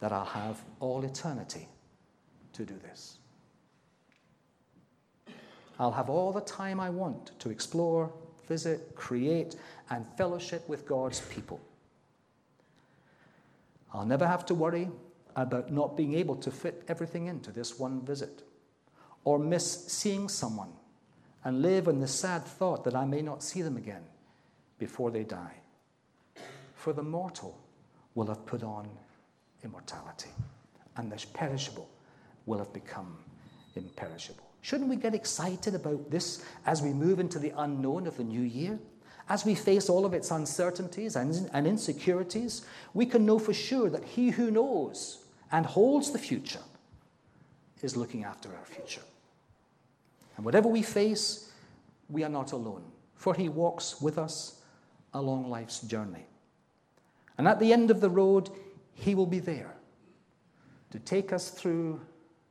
that 0.00 0.12
I'll 0.12 0.24
have 0.24 0.62
all 0.80 1.04
eternity 1.04 1.68
to 2.52 2.64
do 2.64 2.74
this. 2.82 3.18
I'll 5.78 5.92
have 5.92 6.08
all 6.08 6.32
the 6.32 6.40
time 6.40 6.80
I 6.80 6.90
want 6.90 7.38
to 7.40 7.50
explore, 7.50 8.12
visit, 8.48 8.94
create, 8.94 9.56
and 9.90 10.06
fellowship 10.16 10.68
with 10.68 10.86
God's 10.86 11.20
people. 11.22 11.60
I'll 13.96 14.04
never 14.04 14.26
have 14.26 14.44
to 14.46 14.54
worry 14.54 14.90
about 15.36 15.72
not 15.72 15.96
being 15.96 16.12
able 16.14 16.36
to 16.36 16.50
fit 16.50 16.84
everything 16.86 17.26
into 17.28 17.50
this 17.50 17.78
one 17.78 18.02
visit, 18.02 18.42
or 19.24 19.38
miss 19.38 19.86
seeing 19.86 20.28
someone 20.28 20.72
and 21.44 21.62
live 21.62 21.88
in 21.88 22.00
the 22.00 22.06
sad 22.06 22.44
thought 22.44 22.84
that 22.84 22.94
I 22.94 23.06
may 23.06 23.22
not 23.22 23.42
see 23.42 23.62
them 23.62 23.78
again 23.78 24.02
before 24.78 25.10
they 25.10 25.24
die. 25.24 25.54
For 26.74 26.92
the 26.92 27.02
mortal 27.02 27.58
will 28.14 28.26
have 28.26 28.44
put 28.44 28.62
on 28.62 28.86
immortality, 29.64 30.30
and 30.98 31.10
the 31.10 31.26
perishable 31.32 31.88
will 32.44 32.58
have 32.58 32.72
become 32.74 33.16
imperishable. 33.76 34.44
Shouldn't 34.60 34.90
we 34.90 34.96
get 34.96 35.14
excited 35.14 35.74
about 35.74 36.10
this 36.10 36.44
as 36.66 36.82
we 36.82 36.92
move 36.92 37.18
into 37.18 37.38
the 37.38 37.52
unknown 37.56 38.06
of 38.06 38.18
the 38.18 38.24
new 38.24 38.42
year? 38.42 38.78
As 39.28 39.44
we 39.44 39.54
face 39.54 39.88
all 39.88 40.06
of 40.06 40.14
its 40.14 40.30
uncertainties 40.30 41.16
and, 41.16 41.66
insecurities, 41.66 42.64
we 42.94 43.06
can 43.06 43.26
know 43.26 43.38
for 43.38 43.52
sure 43.52 43.90
that 43.90 44.04
He 44.04 44.30
who 44.30 44.50
knows 44.50 45.24
and 45.50 45.66
holds 45.66 46.12
the 46.12 46.18
future 46.18 46.60
is 47.82 47.96
looking 47.96 48.24
after 48.24 48.48
our 48.48 48.64
future. 48.64 49.02
And 50.36 50.44
whatever 50.44 50.68
we 50.68 50.82
face, 50.82 51.50
we 52.08 52.22
are 52.22 52.28
not 52.28 52.52
alone, 52.52 52.84
for 53.16 53.34
He 53.34 53.48
walks 53.48 54.00
with 54.00 54.18
us 54.18 54.60
along 55.12 55.50
life's 55.50 55.80
journey. 55.80 56.26
And 57.38 57.48
at 57.48 57.58
the 57.58 57.72
end 57.72 57.90
of 57.90 58.00
the 58.00 58.10
road, 58.10 58.50
He 58.94 59.14
will 59.14 59.26
be 59.26 59.40
there 59.40 59.74
to 60.90 60.98
take 61.00 61.32
us 61.32 61.50
through 61.50 62.00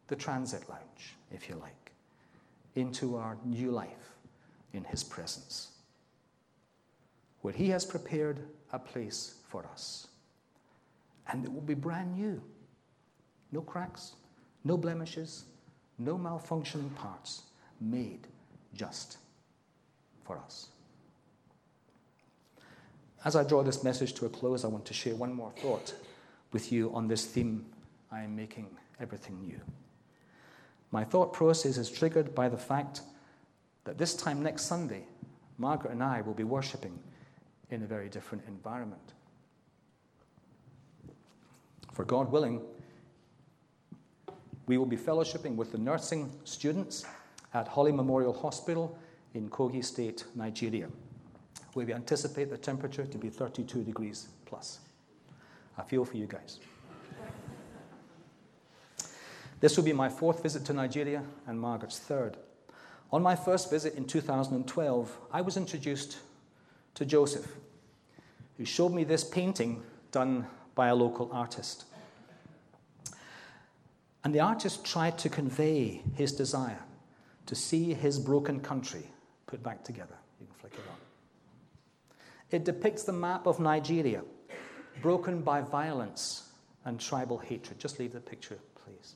the 0.07 0.15
transit 0.15 0.67
lounge, 0.69 1.15
if 1.31 1.47
you 1.47 1.55
like 1.55 1.91
into 2.75 3.15
our 3.15 3.37
new 3.45 3.71
life 3.71 4.15
in 4.73 4.83
His 4.83 5.03
presence, 5.03 5.69
where 7.45 7.53
He 7.53 7.69
has 7.69 7.85
prepared 7.85 8.39
a 8.73 8.79
place 8.79 9.35
for 9.47 9.67
us. 9.67 10.07
And 11.31 11.45
it 11.45 11.53
will 11.53 11.61
be 11.61 11.75
brand 11.75 12.17
new. 12.17 12.41
No 13.51 13.61
cracks, 13.61 14.13
no 14.63 14.77
blemishes, 14.77 15.45
no 15.99 16.17
malfunctioning 16.17 16.95
parts, 16.95 17.43
made 17.79 18.25
just 18.73 19.19
for 20.23 20.39
us. 20.39 20.69
As 23.23 23.35
I 23.35 23.43
draw 23.43 23.61
this 23.61 23.83
message 23.83 24.15
to 24.15 24.25
a 24.25 24.29
close, 24.29 24.65
I 24.65 24.67
want 24.67 24.85
to 24.85 24.95
share 24.95 25.13
one 25.13 25.31
more 25.31 25.51
thought 25.51 25.93
with 26.51 26.71
you 26.71 26.91
on 26.95 27.07
this 27.07 27.25
theme 27.25 27.63
I 28.11 28.23
am 28.23 28.35
making 28.35 28.75
everything 28.99 29.39
new. 29.43 29.61
My 30.89 31.03
thought 31.03 31.31
process 31.31 31.77
is 31.77 31.91
triggered 31.91 32.33
by 32.33 32.49
the 32.49 32.57
fact 32.57 33.01
that 33.83 33.99
this 33.99 34.15
time 34.15 34.41
next 34.41 34.63
Sunday, 34.63 35.03
Margaret 35.59 35.91
and 35.91 36.01
I 36.01 36.21
will 36.21 36.33
be 36.33 36.43
worshipping 36.43 36.97
in 37.69 37.83
a 37.83 37.85
very 37.85 38.09
different 38.09 38.43
environment. 38.47 39.13
For 41.91 42.03
God 42.03 42.31
willing, 42.31 42.61
we 44.67 44.77
will 44.77 44.85
be 44.85 44.97
fellowshipping 44.97 45.55
with 45.55 45.71
the 45.71 45.77
nursing 45.77 46.31
students 46.43 47.05
at 47.53 47.67
Holly 47.67 47.91
Memorial 47.91 48.33
Hospital 48.33 48.97
in 49.33 49.49
Kogi 49.49 49.83
State, 49.83 50.25
Nigeria, 50.35 50.89
where 51.73 51.85
we 51.85 51.93
anticipate 51.93 52.49
the 52.49 52.57
temperature 52.57 53.05
to 53.05 53.17
be 53.17 53.29
32 53.29 53.83
degrees 53.83 54.27
plus. 54.45 54.79
I 55.77 55.83
feel 55.83 56.05
for 56.05 56.17
you 56.17 56.25
guys. 56.25 56.59
This 59.61 59.77
will 59.77 59.83
be 59.83 59.93
my 59.93 60.09
fourth 60.09 60.43
visit 60.43 60.65
to 60.65 60.73
Nigeria 60.73 61.23
and 61.47 61.59
Margaret's 61.59 61.99
third. 61.99 62.37
On 63.11 63.21
my 63.21 63.35
first 63.35 63.69
visit 63.69 63.95
in 63.95 64.05
2012, 64.05 65.17
I 65.31 65.41
was 65.41 65.57
introduced 65.57 66.17
to 66.95 67.05
Joseph, 67.05 67.47
who 68.57 68.65
showed 68.65 68.93
me 68.93 69.03
this 69.03 69.23
painting 69.23 69.83
done 70.11 70.47
by 70.73 70.87
a 70.87 70.95
local 70.95 71.29
artist. 71.31 71.85
And 74.23 74.33
the 74.33 74.39
artist 74.39 74.83
tried 74.83 75.17
to 75.19 75.29
convey 75.29 76.01
his 76.15 76.31
desire 76.31 76.79
to 77.45 77.55
see 77.55 77.93
his 77.93 78.17
broken 78.17 78.59
country 78.59 79.03
put 79.45 79.61
back 79.61 79.83
together. 79.83 80.15
You 80.39 80.47
can 80.47 80.55
flick 80.55 80.73
it 80.73 80.79
on. 80.89 80.97
It 82.51 82.63
depicts 82.63 83.03
the 83.03 83.13
map 83.13 83.45
of 83.45 83.59
Nigeria, 83.59 84.23
broken 85.01 85.41
by 85.41 85.61
violence 85.61 86.49
and 86.85 86.99
tribal 86.99 87.37
hatred. 87.37 87.79
Just 87.79 87.99
leave 87.99 88.13
the 88.13 88.19
picture, 88.19 88.57
please. 88.83 89.15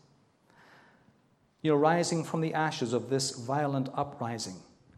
You 1.62 1.72
know, 1.72 1.78
rising 1.78 2.24
from 2.24 2.42
the 2.42 2.54
ashes 2.54 2.94
of 2.94 3.10
this 3.10 3.32
violent 3.32 3.90
uprising, 3.96 4.56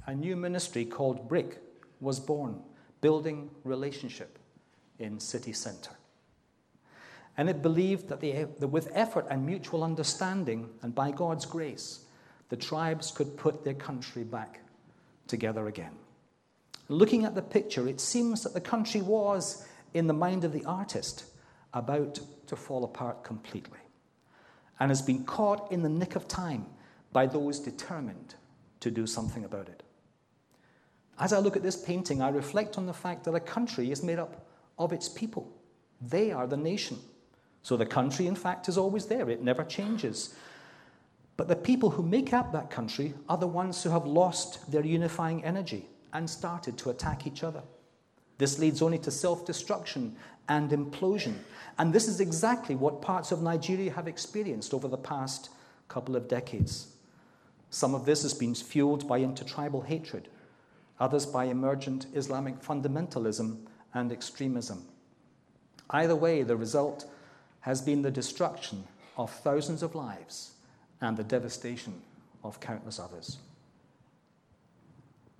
a 0.07 0.13
new 0.13 0.35
ministry 0.35 0.85
called 0.85 1.29
BRIC 1.29 1.57
was 1.99 2.19
born, 2.19 2.61
building 3.01 3.49
relationship 3.63 4.39
in 4.99 5.19
city 5.19 5.53
center. 5.53 5.91
And 7.37 7.49
it 7.49 7.61
believed 7.61 8.09
that, 8.09 8.19
they, 8.19 8.45
that 8.59 8.67
with 8.67 8.91
effort 8.93 9.25
and 9.29 9.45
mutual 9.45 9.83
understanding, 9.83 10.69
and 10.81 10.93
by 10.93 11.11
God's 11.11 11.45
grace, 11.45 12.05
the 12.49 12.57
tribes 12.57 13.11
could 13.11 13.37
put 13.37 13.63
their 13.63 13.73
country 13.73 14.23
back 14.23 14.59
together 15.27 15.67
again. 15.67 15.93
Looking 16.89 17.23
at 17.25 17.35
the 17.35 17.41
picture, 17.41 17.87
it 17.87 18.01
seems 18.01 18.43
that 18.43 18.53
the 18.53 18.61
country 18.61 19.01
was, 19.01 19.65
in 19.93 20.07
the 20.07 20.13
mind 20.13 20.43
of 20.43 20.51
the 20.51 20.65
artist, 20.65 21.25
about 21.73 22.19
to 22.47 22.55
fall 22.55 22.83
apart 22.83 23.23
completely 23.23 23.79
and 24.79 24.91
has 24.91 25.01
been 25.01 25.23
caught 25.23 25.71
in 25.71 25.83
the 25.83 25.89
nick 25.89 26.15
of 26.15 26.27
time 26.27 26.65
by 27.13 27.25
those 27.25 27.59
determined 27.59 28.35
to 28.81 28.91
do 28.91 29.07
something 29.07 29.45
about 29.45 29.69
it. 29.69 29.83
As 31.21 31.33
I 31.33 31.37
look 31.37 31.55
at 31.55 31.61
this 31.61 31.75
painting, 31.77 32.19
I 32.19 32.29
reflect 32.29 32.79
on 32.79 32.87
the 32.87 32.93
fact 32.93 33.25
that 33.25 33.35
a 33.35 33.39
country 33.39 33.91
is 33.91 34.01
made 34.01 34.17
up 34.17 34.43
of 34.79 34.91
its 34.91 35.07
people. 35.07 35.53
They 36.01 36.31
are 36.31 36.47
the 36.47 36.57
nation. 36.57 36.97
So 37.61 37.77
the 37.77 37.85
country, 37.85 38.25
in 38.25 38.33
fact, 38.33 38.67
is 38.67 38.75
always 38.75 39.05
there, 39.05 39.29
it 39.29 39.43
never 39.43 39.63
changes. 39.63 40.33
But 41.37 41.47
the 41.47 41.55
people 41.55 41.91
who 41.91 42.01
make 42.01 42.33
up 42.33 42.51
that 42.51 42.71
country 42.71 43.13
are 43.29 43.37
the 43.37 43.45
ones 43.45 43.83
who 43.83 43.91
have 43.91 44.07
lost 44.07 44.71
their 44.71 44.83
unifying 44.83 45.45
energy 45.45 45.87
and 46.11 46.27
started 46.27 46.75
to 46.79 46.89
attack 46.89 47.27
each 47.27 47.43
other. 47.43 47.61
This 48.39 48.57
leads 48.57 48.81
only 48.81 48.97
to 48.99 49.11
self 49.11 49.45
destruction 49.45 50.15
and 50.49 50.71
implosion. 50.71 51.35
And 51.77 51.93
this 51.93 52.07
is 52.07 52.19
exactly 52.19 52.73
what 52.73 53.03
parts 53.03 53.31
of 53.31 53.43
Nigeria 53.43 53.91
have 53.91 54.07
experienced 54.07 54.73
over 54.73 54.87
the 54.87 54.97
past 54.97 55.49
couple 55.87 56.15
of 56.15 56.27
decades. 56.27 56.87
Some 57.69 57.93
of 57.93 58.05
this 58.05 58.23
has 58.23 58.33
been 58.33 58.55
fueled 58.55 59.07
by 59.07 59.19
intertribal 59.19 59.81
hatred, 59.81 60.27
others 61.01 61.25
by 61.25 61.45
emergent 61.45 62.05
Islamic 62.13 62.61
fundamentalism 62.61 63.57
and 63.95 64.11
extremism. 64.11 64.85
Either 65.89 66.15
way, 66.15 66.43
the 66.43 66.55
result 66.55 67.09
has 67.61 67.81
been 67.81 68.03
the 68.03 68.11
destruction 68.11 68.83
of 69.17 69.31
thousands 69.31 69.81
of 69.81 69.95
lives 69.95 70.51
and 71.01 71.17
the 71.17 71.23
devastation 71.23 72.01
of 72.43 72.59
countless 72.59 72.99
others. 72.99 73.39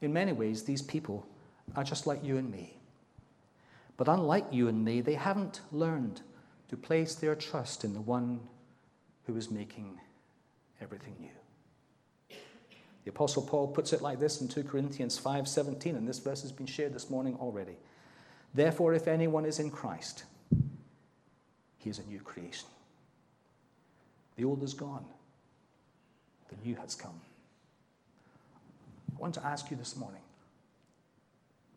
In 0.02 0.12
many 0.12 0.34
ways, 0.34 0.64
these 0.64 0.82
people 0.82 1.26
are 1.76 1.84
just 1.84 2.08
like 2.08 2.24
you 2.24 2.38
and 2.38 2.52
me. 2.52 2.74
But 3.98 4.08
unlike 4.08 4.48
you 4.52 4.68
and 4.68 4.84
me, 4.84 5.02
they 5.02 5.14
haven't 5.14 5.62
learned 5.72 6.22
to 6.70 6.76
place 6.76 7.14
their 7.14 7.36
trust 7.36 7.84
in 7.84 7.94
the 7.94 8.02
one 8.02 8.40
who 9.28 9.38
is 9.38 9.52
making 9.52 10.00
everything 10.82 11.16
new. 11.20 11.41
The 13.04 13.10
apostle 13.10 13.44
Paul 13.44 13.68
puts 13.68 13.94
it 13.94 14.02
like 14.02 14.20
this 14.20 14.42
in 14.42 14.48
2 14.48 14.64
Corinthians 14.64 15.20
5:17 15.20 15.96
and 15.96 16.08
this 16.08 16.20
verse 16.20 16.42
has 16.44 16.52
been 16.52 16.68
shared 16.68 16.94
this 16.94 17.10
morning 17.10 17.36
already. 17.40 17.78
Therefore 18.54 18.94
if 18.94 19.08
anyone 19.08 19.46
is 19.46 19.60
in 19.60 19.72
Christ, 19.72 20.26
he 21.78 21.90
is 21.90 22.00
a 22.00 22.04
new 22.04 22.20
creation. 22.20 22.68
The 24.36 24.46
old 24.46 24.62
is 24.64 24.74
gone. 24.74 25.06
The 26.50 26.56
new 26.68 26.76
has 26.76 26.96
come. 26.96 27.20
I 29.16 29.20
want 29.20 29.34
to 29.36 29.46
ask 29.46 29.72
you 29.72 29.78
this 29.78 29.96
morning, 29.96 30.22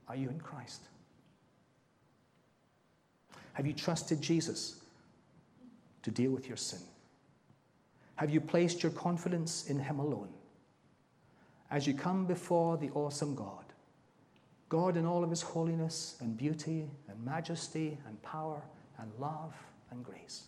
are 0.09 0.17
you 0.17 0.29
in 0.29 0.41
Christ? 0.41 0.83
Have 3.55 3.67
you 3.67 3.73
trusted 3.73 4.21
Jesus 4.21 4.81
to 6.03 6.11
deal 6.11 6.33
with 6.33 6.49
your 6.49 6.57
sin? 6.57 6.81
Have 8.17 8.31
you 8.31 8.41
placed 8.41 8.83
your 8.83 8.93
confidence 8.93 9.69
in 9.69 9.79
Him 9.79 9.99
alone? 9.99 10.29
As 11.75 11.89
you 11.89 11.93
come 11.93 12.25
before 12.25 12.77
the 12.77 12.91
awesome 12.91 13.35
God, 13.35 13.65
God 14.69 14.97
in 14.97 15.05
all 15.05 15.25
of 15.25 15.31
His 15.31 15.43
holiness 15.43 16.15
and 16.21 16.37
beauty 16.37 16.89
and 17.09 17.25
majesty 17.25 17.99
and 18.07 18.23
power 18.23 18.63
and 18.97 19.11
love 19.19 19.57
and 19.91 20.05
grace, 20.05 20.45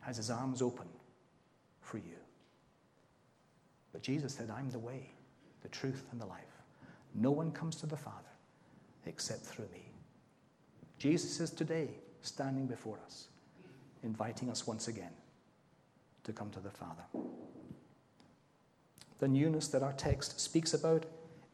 has 0.00 0.18
His 0.18 0.30
arms 0.30 0.62
open 0.62 0.86
for 1.80 1.98
you. 1.98 2.14
But 3.92 4.00
Jesus 4.00 4.32
said, 4.32 4.48
I'm 4.48 4.70
the 4.70 4.78
way, 4.78 5.10
the 5.62 5.70
truth, 5.70 6.04
and 6.12 6.20
the 6.20 6.26
life. 6.26 6.62
No 7.12 7.32
one 7.32 7.50
comes 7.50 7.74
to 7.76 7.86
the 7.86 7.96
Father 7.96 8.30
except 9.06 9.40
through 9.40 9.68
me. 9.72 9.90
Jesus 11.00 11.40
is 11.40 11.50
today 11.50 11.88
standing 12.20 12.68
before 12.68 13.00
us, 13.04 13.26
inviting 14.04 14.50
us 14.50 14.68
once 14.68 14.86
again 14.86 15.14
to 16.22 16.32
come 16.32 16.50
to 16.50 16.60
the 16.60 16.70
Father. 16.70 17.02
The 19.18 19.28
newness 19.28 19.68
that 19.68 19.82
our 19.82 19.92
text 19.94 20.40
speaks 20.40 20.74
about 20.74 21.06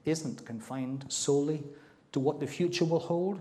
isn't 0.05 0.44
confined 0.44 1.05
solely 1.09 1.62
to 2.12 2.20
what 2.20 2.40
the 2.40 2.46
future 2.46 2.85
will 2.85 2.98
hold, 2.98 3.40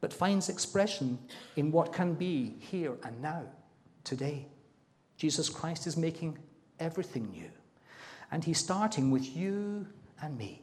but 0.00 0.12
finds 0.12 0.48
expression 0.48 1.18
in 1.56 1.72
what 1.72 1.92
can 1.92 2.14
be 2.14 2.54
here 2.60 2.94
and 3.04 3.20
now, 3.20 3.42
today. 4.04 4.46
Jesus 5.16 5.48
Christ 5.48 5.86
is 5.86 5.96
making 5.96 6.38
everything 6.78 7.30
new, 7.30 7.50
and 8.30 8.44
He's 8.44 8.58
starting 8.58 9.10
with 9.10 9.36
you 9.36 9.86
and 10.22 10.38
me. 10.38 10.62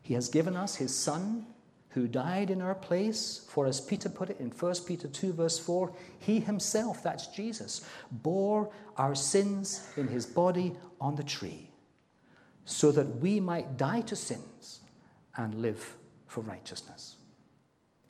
He 0.00 0.14
has 0.14 0.28
given 0.28 0.56
us 0.56 0.76
His 0.76 0.94
Son 0.94 1.46
who 1.90 2.06
died 2.06 2.50
in 2.50 2.60
our 2.60 2.74
place, 2.74 3.46
for 3.48 3.66
as 3.66 3.80
Peter 3.80 4.08
put 4.08 4.30
it 4.30 4.38
in 4.40 4.50
1 4.50 4.74
Peter 4.86 5.08
2, 5.08 5.32
verse 5.32 5.58
4, 5.58 5.92
he 6.18 6.38
himself, 6.38 7.02
that's 7.02 7.26
Jesus, 7.28 7.84
bore 8.10 8.70
our 8.96 9.14
sins 9.14 9.88
in 9.96 10.06
his 10.06 10.26
body 10.26 10.74
on 11.00 11.16
the 11.16 11.22
tree, 11.22 11.67
so 12.68 12.92
that 12.92 13.20
we 13.20 13.40
might 13.40 13.78
die 13.78 14.02
to 14.02 14.14
sins 14.14 14.80
and 15.38 15.54
live 15.54 15.96
for 16.26 16.42
righteousness. 16.42 17.16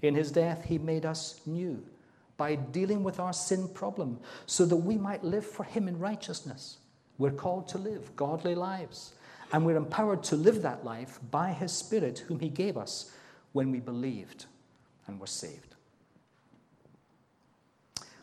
In 0.03 0.17
his 0.17 0.33
death, 0.33 0.65
he 0.65 0.79
made 0.79 1.07
us 1.07 1.41
new 1.47 1.87
by 2.37 2.57
dealing 2.57 3.05
with 3.05 3.21
our 3.21 3.33
sin 3.33 3.69
problem, 3.69 4.19
so 4.47 4.67
that 4.67 4.77
we 4.77 4.97
might 4.97 5.23
live 5.23 5.47
for 5.47 5.63
him 5.63 5.87
in 5.87 5.97
righteousness. 6.01 6.79
We're 7.19 7.31
called 7.31 7.69
to 7.69 7.79
live 7.79 8.17
godly 8.17 8.57
lives, 8.57 9.15
and 9.53 9.65
we're 9.65 9.77
empowered 9.77 10.25
to 10.25 10.37
live 10.37 10.63
that 10.63 10.85
life 10.85 11.21
by 11.31 11.53
his 11.53 11.71
Spirit, 11.71 12.25
whom 12.27 12.41
he 12.41 12.49
gave 12.49 12.77
us 12.77 13.13
when 13.53 13.71
we 13.71 13.79
believed 13.79 14.47
and 15.07 15.21
were 15.21 15.29
saved. 15.29 15.77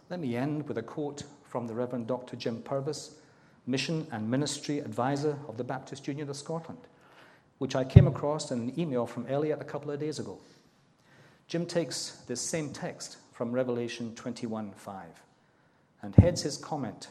Let 0.09 0.19
me 0.19 0.35
end 0.35 0.67
with 0.67 0.77
a 0.77 0.83
quote 0.83 1.23
from 1.45 1.65
the 1.65 1.75
Reverend 1.75 2.07
Dr. 2.07 2.35
Jim 2.35 2.61
Purves, 2.61 3.15
Mission 3.67 4.07
and 4.11 4.29
Ministry 4.29 4.79
Advisor 4.79 5.37
of 5.47 5.57
the 5.57 5.63
Baptist 5.63 6.07
Union 6.07 6.29
of 6.29 6.35
Scotland, 6.35 6.79
which 7.57 7.75
I 7.75 7.83
came 7.83 8.07
across 8.07 8.51
in 8.51 8.59
an 8.59 8.79
email 8.79 9.05
from 9.05 9.27
Elliot 9.27 9.59
a 9.61 9.65
couple 9.65 9.91
of 9.91 9.99
days 9.99 10.19
ago. 10.19 10.37
Jim 11.47 11.65
takes 11.65 12.21
this 12.27 12.41
same 12.41 12.71
text 12.71 13.17
from 13.31 13.51
Revelation 13.51 14.13
21 14.15 14.71
5 14.71 15.05
and 16.01 16.15
heads 16.15 16.43
his 16.43 16.57
comment 16.57 17.09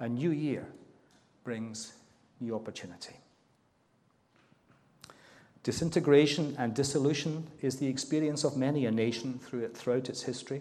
A 0.00 0.08
new 0.08 0.30
year 0.30 0.66
brings 1.44 1.92
new 2.40 2.54
opportunity. 2.54 3.14
Disintegration 5.62 6.56
and 6.58 6.74
dissolution 6.74 7.46
is 7.60 7.76
the 7.76 7.86
experience 7.86 8.42
of 8.42 8.56
many 8.56 8.86
a 8.86 8.90
nation 8.90 9.38
throughout 9.38 10.08
its 10.08 10.22
history. 10.22 10.60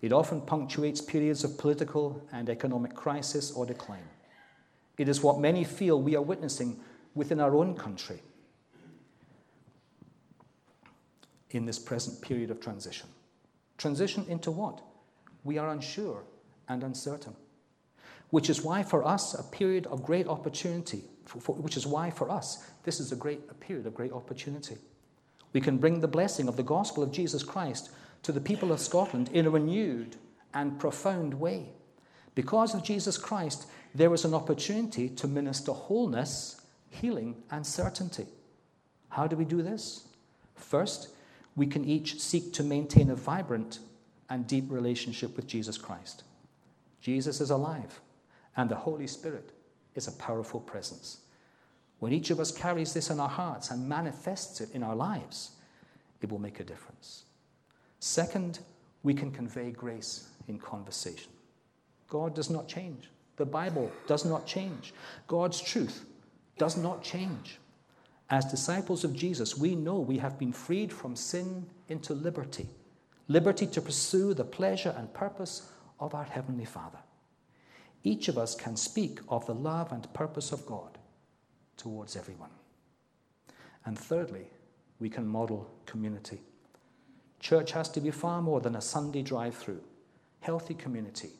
It 0.00 0.12
often 0.12 0.40
punctuates 0.40 1.02
periods 1.02 1.44
of 1.44 1.58
political 1.58 2.22
and 2.32 2.48
economic 2.48 2.94
crisis 2.94 3.50
or 3.50 3.66
decline. 3.66 4.08
It 4.98 5.08
is 5.08 5.22
what 5.22 5.38
many 5.38 5.64
feel 5.64 6.02
we 6.02 6.16
are 6.16 6.22
witnessing 6.22 6.80
within 7.14 7.40
our 7.40 7.54
own 7.54 7.74
country 7.74 8.20
in 11.50 11.64
this 11.64 11.78
present 11.78 12.20
period 12.20 12.50
of 12.50 12.60
transition. 12.60 13.08
Transition 13.78 14.26
into 14.28 14.50
what? 14.50 14.82
We 15.44 15.56
are 15.56 15.70
unsure 15.70 16.24
and 16.68 16.82
uncertain. 16.82 17.34
Which 18.30 18.50
is 18.50 18.62
why, 18.62 18.82
for 18.82 19.06
us, 19.06 19.34
a 19.34 19.42
period 19.42 19.86
of 19.86 20.02
great 20.02 20.26
opportunity 20.26 21.04
for, 21.24 21.40
for, 21.40 21.54
which 21.54 21.76
is 21.76 21.86
why, 21.86 22.10
for 22.10 22.30
us, 22.30 22.70
this 22.84 23.00
is 23.00 23.12
a 23.12 23.16
great 23.16 23.40
a 23.50 23.54
period 23.54 23.86
of 23.86 23.94
great 23.94 24.12
opportunity. 24.12 24.76
We 25.52 25.60
can 25.60 25.78
bring 25.78 26.00
the 26.00 26.08
blessing 26.08 26.48
of 26.48 26.56
the 26.56 26.62
gospel 26.62 27.02
of 27.02 27.12
Jesus 27.12 27.42
Christ 27.42 27.90
to 28.22 28.32
the 28.32 28.40
people 28.40 28.72
of 28.72 28.80
Scotland 28.80 29.30
in 29.32 29.46
a 29.46 29.50
renewed 29.50 30.16
and 30.52 30.78
profound 30.78 31.34
way. 31.34 31.70
Because 32.34 32.74
of 32.74 32.84
Jesus 32.84 33.16
Christ, 33.16 33.66
there 33.98 34.14
is 34.14 34.24
an 34.24 34.32
opportunity 34.32 35.08
to 35.08 35.26
minister 35.26 35.72
wholeness, 35.72 36.60
healing, 36.88 37.34
and 37.50 37.66
certainty. 37.66 38.26
How 39.08 39.26
do 39.26 39.34
we 39.34 39.44
do 39.44 39.60
this? 39.60 40.06
First, 40.54 41.08
we 41.56 41.66
can 41.66 41.84
each 41.84 42.20
seek 42.20 42.52
to 42.52 42.62
maintain 42.62 43.10
a 43.10 43.16
vibrant 43.16 43.80
and 44.30 44.46
deep 44.46 44.70
relationship 44.70 45.34
with 45.34 45.48
Jesus 45.48 45.76
Christ. 45.76 46.22
Jesus 47.00 47.40
is 47.40 47.50
alive, 47.50 48.00
and 48.56 48.70
the 48.70 48.76
Holy 48.76 49.08
Spirit 49.08 49.50
is 49.96 50.06
a 50.06 50.12
powerful 50.12 50.60
presence. 50.60 51.18
When 51.98 52.12
each 52.12 52.30
of 52.30 52.38
us 52.38 52.52
carries 52.52 52.94
this 52.94 53.10
in 53.10 53.18
our 53.18 53.28
hearts 53.28 53.72
and 53.72 53.88
manifests 53.88 54.60
it 54.60 54.70
in 54.74 54.84
our 54.84 54.94
lives, 54.94 55.56
it 56.22 56.30
will 56.30 56.38
make 56.38 56.60
a 56.60 56.64
difference. 56.64 57.24
Second, 57.98 58.60
we 59.02 59.12
can 59.12 59.32
convey 59.32 59.72
grace 59.72 60.28
in 60.46 60.60
conversation. 60.60 61.32
God 62.06 62.36
does 62.36 62.48
not 62.48 62.68
change. 62.68 63.08
The 63.38 63.46
Bible 63.46 63.90
does 64.06 64.24
not 64.24 64.46
change. 64.46 64.92
God's 65.26 65.60
truth 65.60 66.04
does 66.58 66.76
not 66.76 67.02
change. 67.02 67.58
As 68.30 68.44
disciples 68.44 69.04
of 69.04 69.14
Jesus, 69.14 69.56
we 69.56 69.74
know 69.74 69.98
we 69.98 70.18
have 70.18 70.38
been 70.38 70.52
freed 70.52 70.92
from 70.92 71.16
sin 71.16 71.66
into 71.88 72.14
liberty 72.14 72.68
liberty 73.30 73.66
to 73.66 73.82
pursue 73.82 74.32
the 74.32 74.44
pleasure 74.44 74.94
and 74.96 75.12
purpose 75.12 75.70
of 76.00 76.14
our 76.14 76.24
Heavenly 76.24 76.64
Father 76.64 76.98
each 78.04 78.28
of 78.28 78.38
us 78.38 78.54
can 78.54 78.76
speak 78.76 79.20
of 79.28 79.46
the 79.46 79.54
love 79.54 79.92
and 79.92 80.12
purpose 80.14 80.52
of 80.52 80.64
God 80.66 80.98
towards 81.76 82.16
everyone. 82.16 82.50
And 83.84 83.98
thirdly, 83.98 84.46
we 84.98 85.08
can 85.08 85.26
model 85.26 85.70
community. 85.86 86.40
Church 87.40 87.72
has 87.72 87.88
to 87.90 88.00
be 88.00 88.10
far 88.10 88.42
more 88.42 88.60
than 88.60 88.76
a 88.76 88.80
Sunday 88.80 89.22
drive 89.22 89.56
through. 89.56 89.82
Healthy 90.40 90.74
community, 90.74 91.30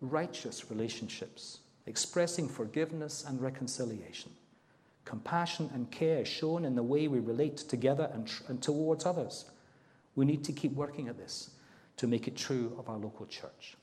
righteous 0.00 0.70
relationships, 0.70 1.58
expressing 1.86 2.48
forgiveness 2.48 3.24
and 3.26 3.40
reconciliation, 3.40 4.32
compassion 5.04 5.70
and 5.72 5.90
care 5.90 6.24
shown 6.24 6.64
in 6.64 6.74
the 6.74 6.82
way 6.82 7.08
we 7.08 7.18
relate 7.18 7.56
together 7.56 8.10
and, 8.12 8.26
tr- 8.26 8.42
and 8.48 8.62
towards 8.62 9.06
others. 9.06 9.46
We 10.14 10.24
need 10.24 10.44
to 10.44 10.52
keep 10.52 10.72
working 10.72 11.08
at 11.08 11.18
this 11.18 11.50
to 11.96 12.06
make 12.06 12.28
it 12.28 12.36
true 12.36 12.74
of 12.78 12.88
our 12.88 12.98
local 12.98 13.26
church. 13.26 13.76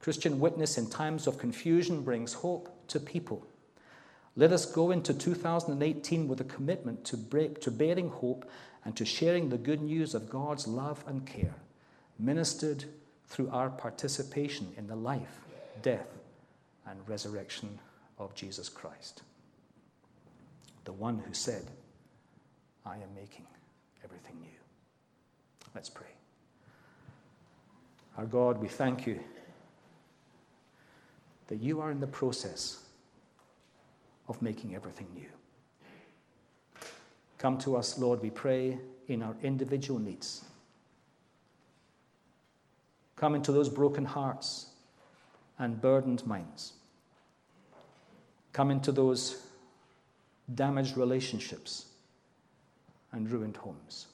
Christian 0.00 0.38
witness 0.38 0.78
in 0.78 0.88
times 0.88 1.26
of 1.26 1.38
confusion 1.38 2.02
brings 2.02 2.32
hope 2.34 2.68
to 2.88 3.00
people. 3.00 3.46
Let 4.36 4.52
us 4.52 4.66
go 4.66 4.90
into 4.90 5.14
2018 5.14 6.28
with 6.28 6.40
a 6.40 6.44
commitment 6.44 7.04
to, 7.06 7.16
break, 7.16 7.60
to 7.62 7.70
bearing 7.70 8.10
hope 8.10 8.48
and 8.84 8.94
to 8.96 9.04
sharing 9.04 9.48
the 9.48 9.58
good 9.58 9.80
news 9.80 10.14
of 10.14 10.30
God's 10.30 10.68
love 10.68 11.02
and 11.06 11.26
care, 11.26 11.54
ministered 12.18 12.84
through 13.28 13.50
our 13.50 13.70
participation 13.70 14.72
in 14.76 14.86
the 14.86 14.96
life, 14.96 15.40
death, 15.82 16.08
and 16.86 16.98
resurrection 17.08 17.78
of 18.18 18.34
Jesus 18.34 18.68
Christ. 18.68 19.22
The 20.84 20.92
one 20.92 21.18
who 21.18 21.34
said, 21.34 21.64
I 22.84 22.94
am 22.94 23.14
making 23.14 23.46
everything 24.04 24.40
new. 24.40 24.48
Let's 25.74 25.90
pray. 25.90 26.06
Our 28.16 28.26
God, 28.26 28.58
we 28.58 28.68
thank 28.68 29.06
you 29.06 29.20
that 31.48 31.56
you 31.56 31.80
are 31.80 31.90
in 31.90 32.00
the 32.00 32.06
process 32.06 32.78
of 34.28 34.40
making 34.40 34.74
everything 34.74 35.06
new. 35.14 35.28
Come 37.38 37.58
to 37.58 37.76
us, 37.76 37.98
Lord, 37.98 38.22
we 38.22 38.30
pray, 38.30 38.78
in 39.08 39.22
our 39.22 39.36
individual 39.42 40.00
needs. 40.00 40.44
Come 43.16 43.34
into 43.34 43.50
those 43.50 43.68
broken 43.68 44.04
hearts 44.04 44.66
and 45.58 45.80
burdened 45.80 46.26
minds. 46.26 46.74
Come 48.52 48.70
into 48.70 48.92
those 48.92 49.42
damaged 50.54 50.96
relationships 50.96 51.86
and 53.12 53.30
ruined 53.30 53.56
homes. 53.56 54.06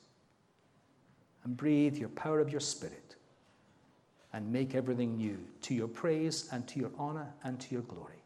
And 1.45 1.57
breathe 1.57 1.97
your 1.97 2.09
power 2.11 2.39
of 2.39 2.51
your 2.51 2.61
Spirit 2.61 3.17
and 4.33 4.51
make 4.53 4.75
everything 4.75 5.17
new 5.17 5.39
to 5.63 5.75
your 5.75 5.89
praise 5.89 6.49
and 6.53 6.67
to 6.69 6.79
your 6.79 6.91
honor 6.99 7.27
and 7.45 7.61
to 7.61 7.75
your 7.75 7.83
glory. 7.83 8.23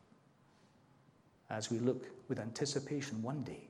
As 1.48 1.70
we 1.70 1.78
look 1.78 2.06
with 2.28 2.38
anticipation 2.38 3.22
one 3.22 3.42
day 3.42 3.68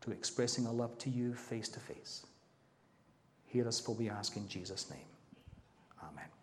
to 0.00 0.10
expressing 0.10 0.66
our 0.66 0.72
love 0.72 0.98
to 0.98 1.10
you 1.10 1.34
face 1.34 1.68
to 1.70 1.80
face. 1.80 2.26
Hear 3.46 3.66
us 3.68 3.80
for 3.80 3.94
we 3.94 4.10
ask 4.10 4.36
in 4.36 4.48
Jesus' 4.48 4.90
name. 4.90 5.15
Amen. 6.06 6.35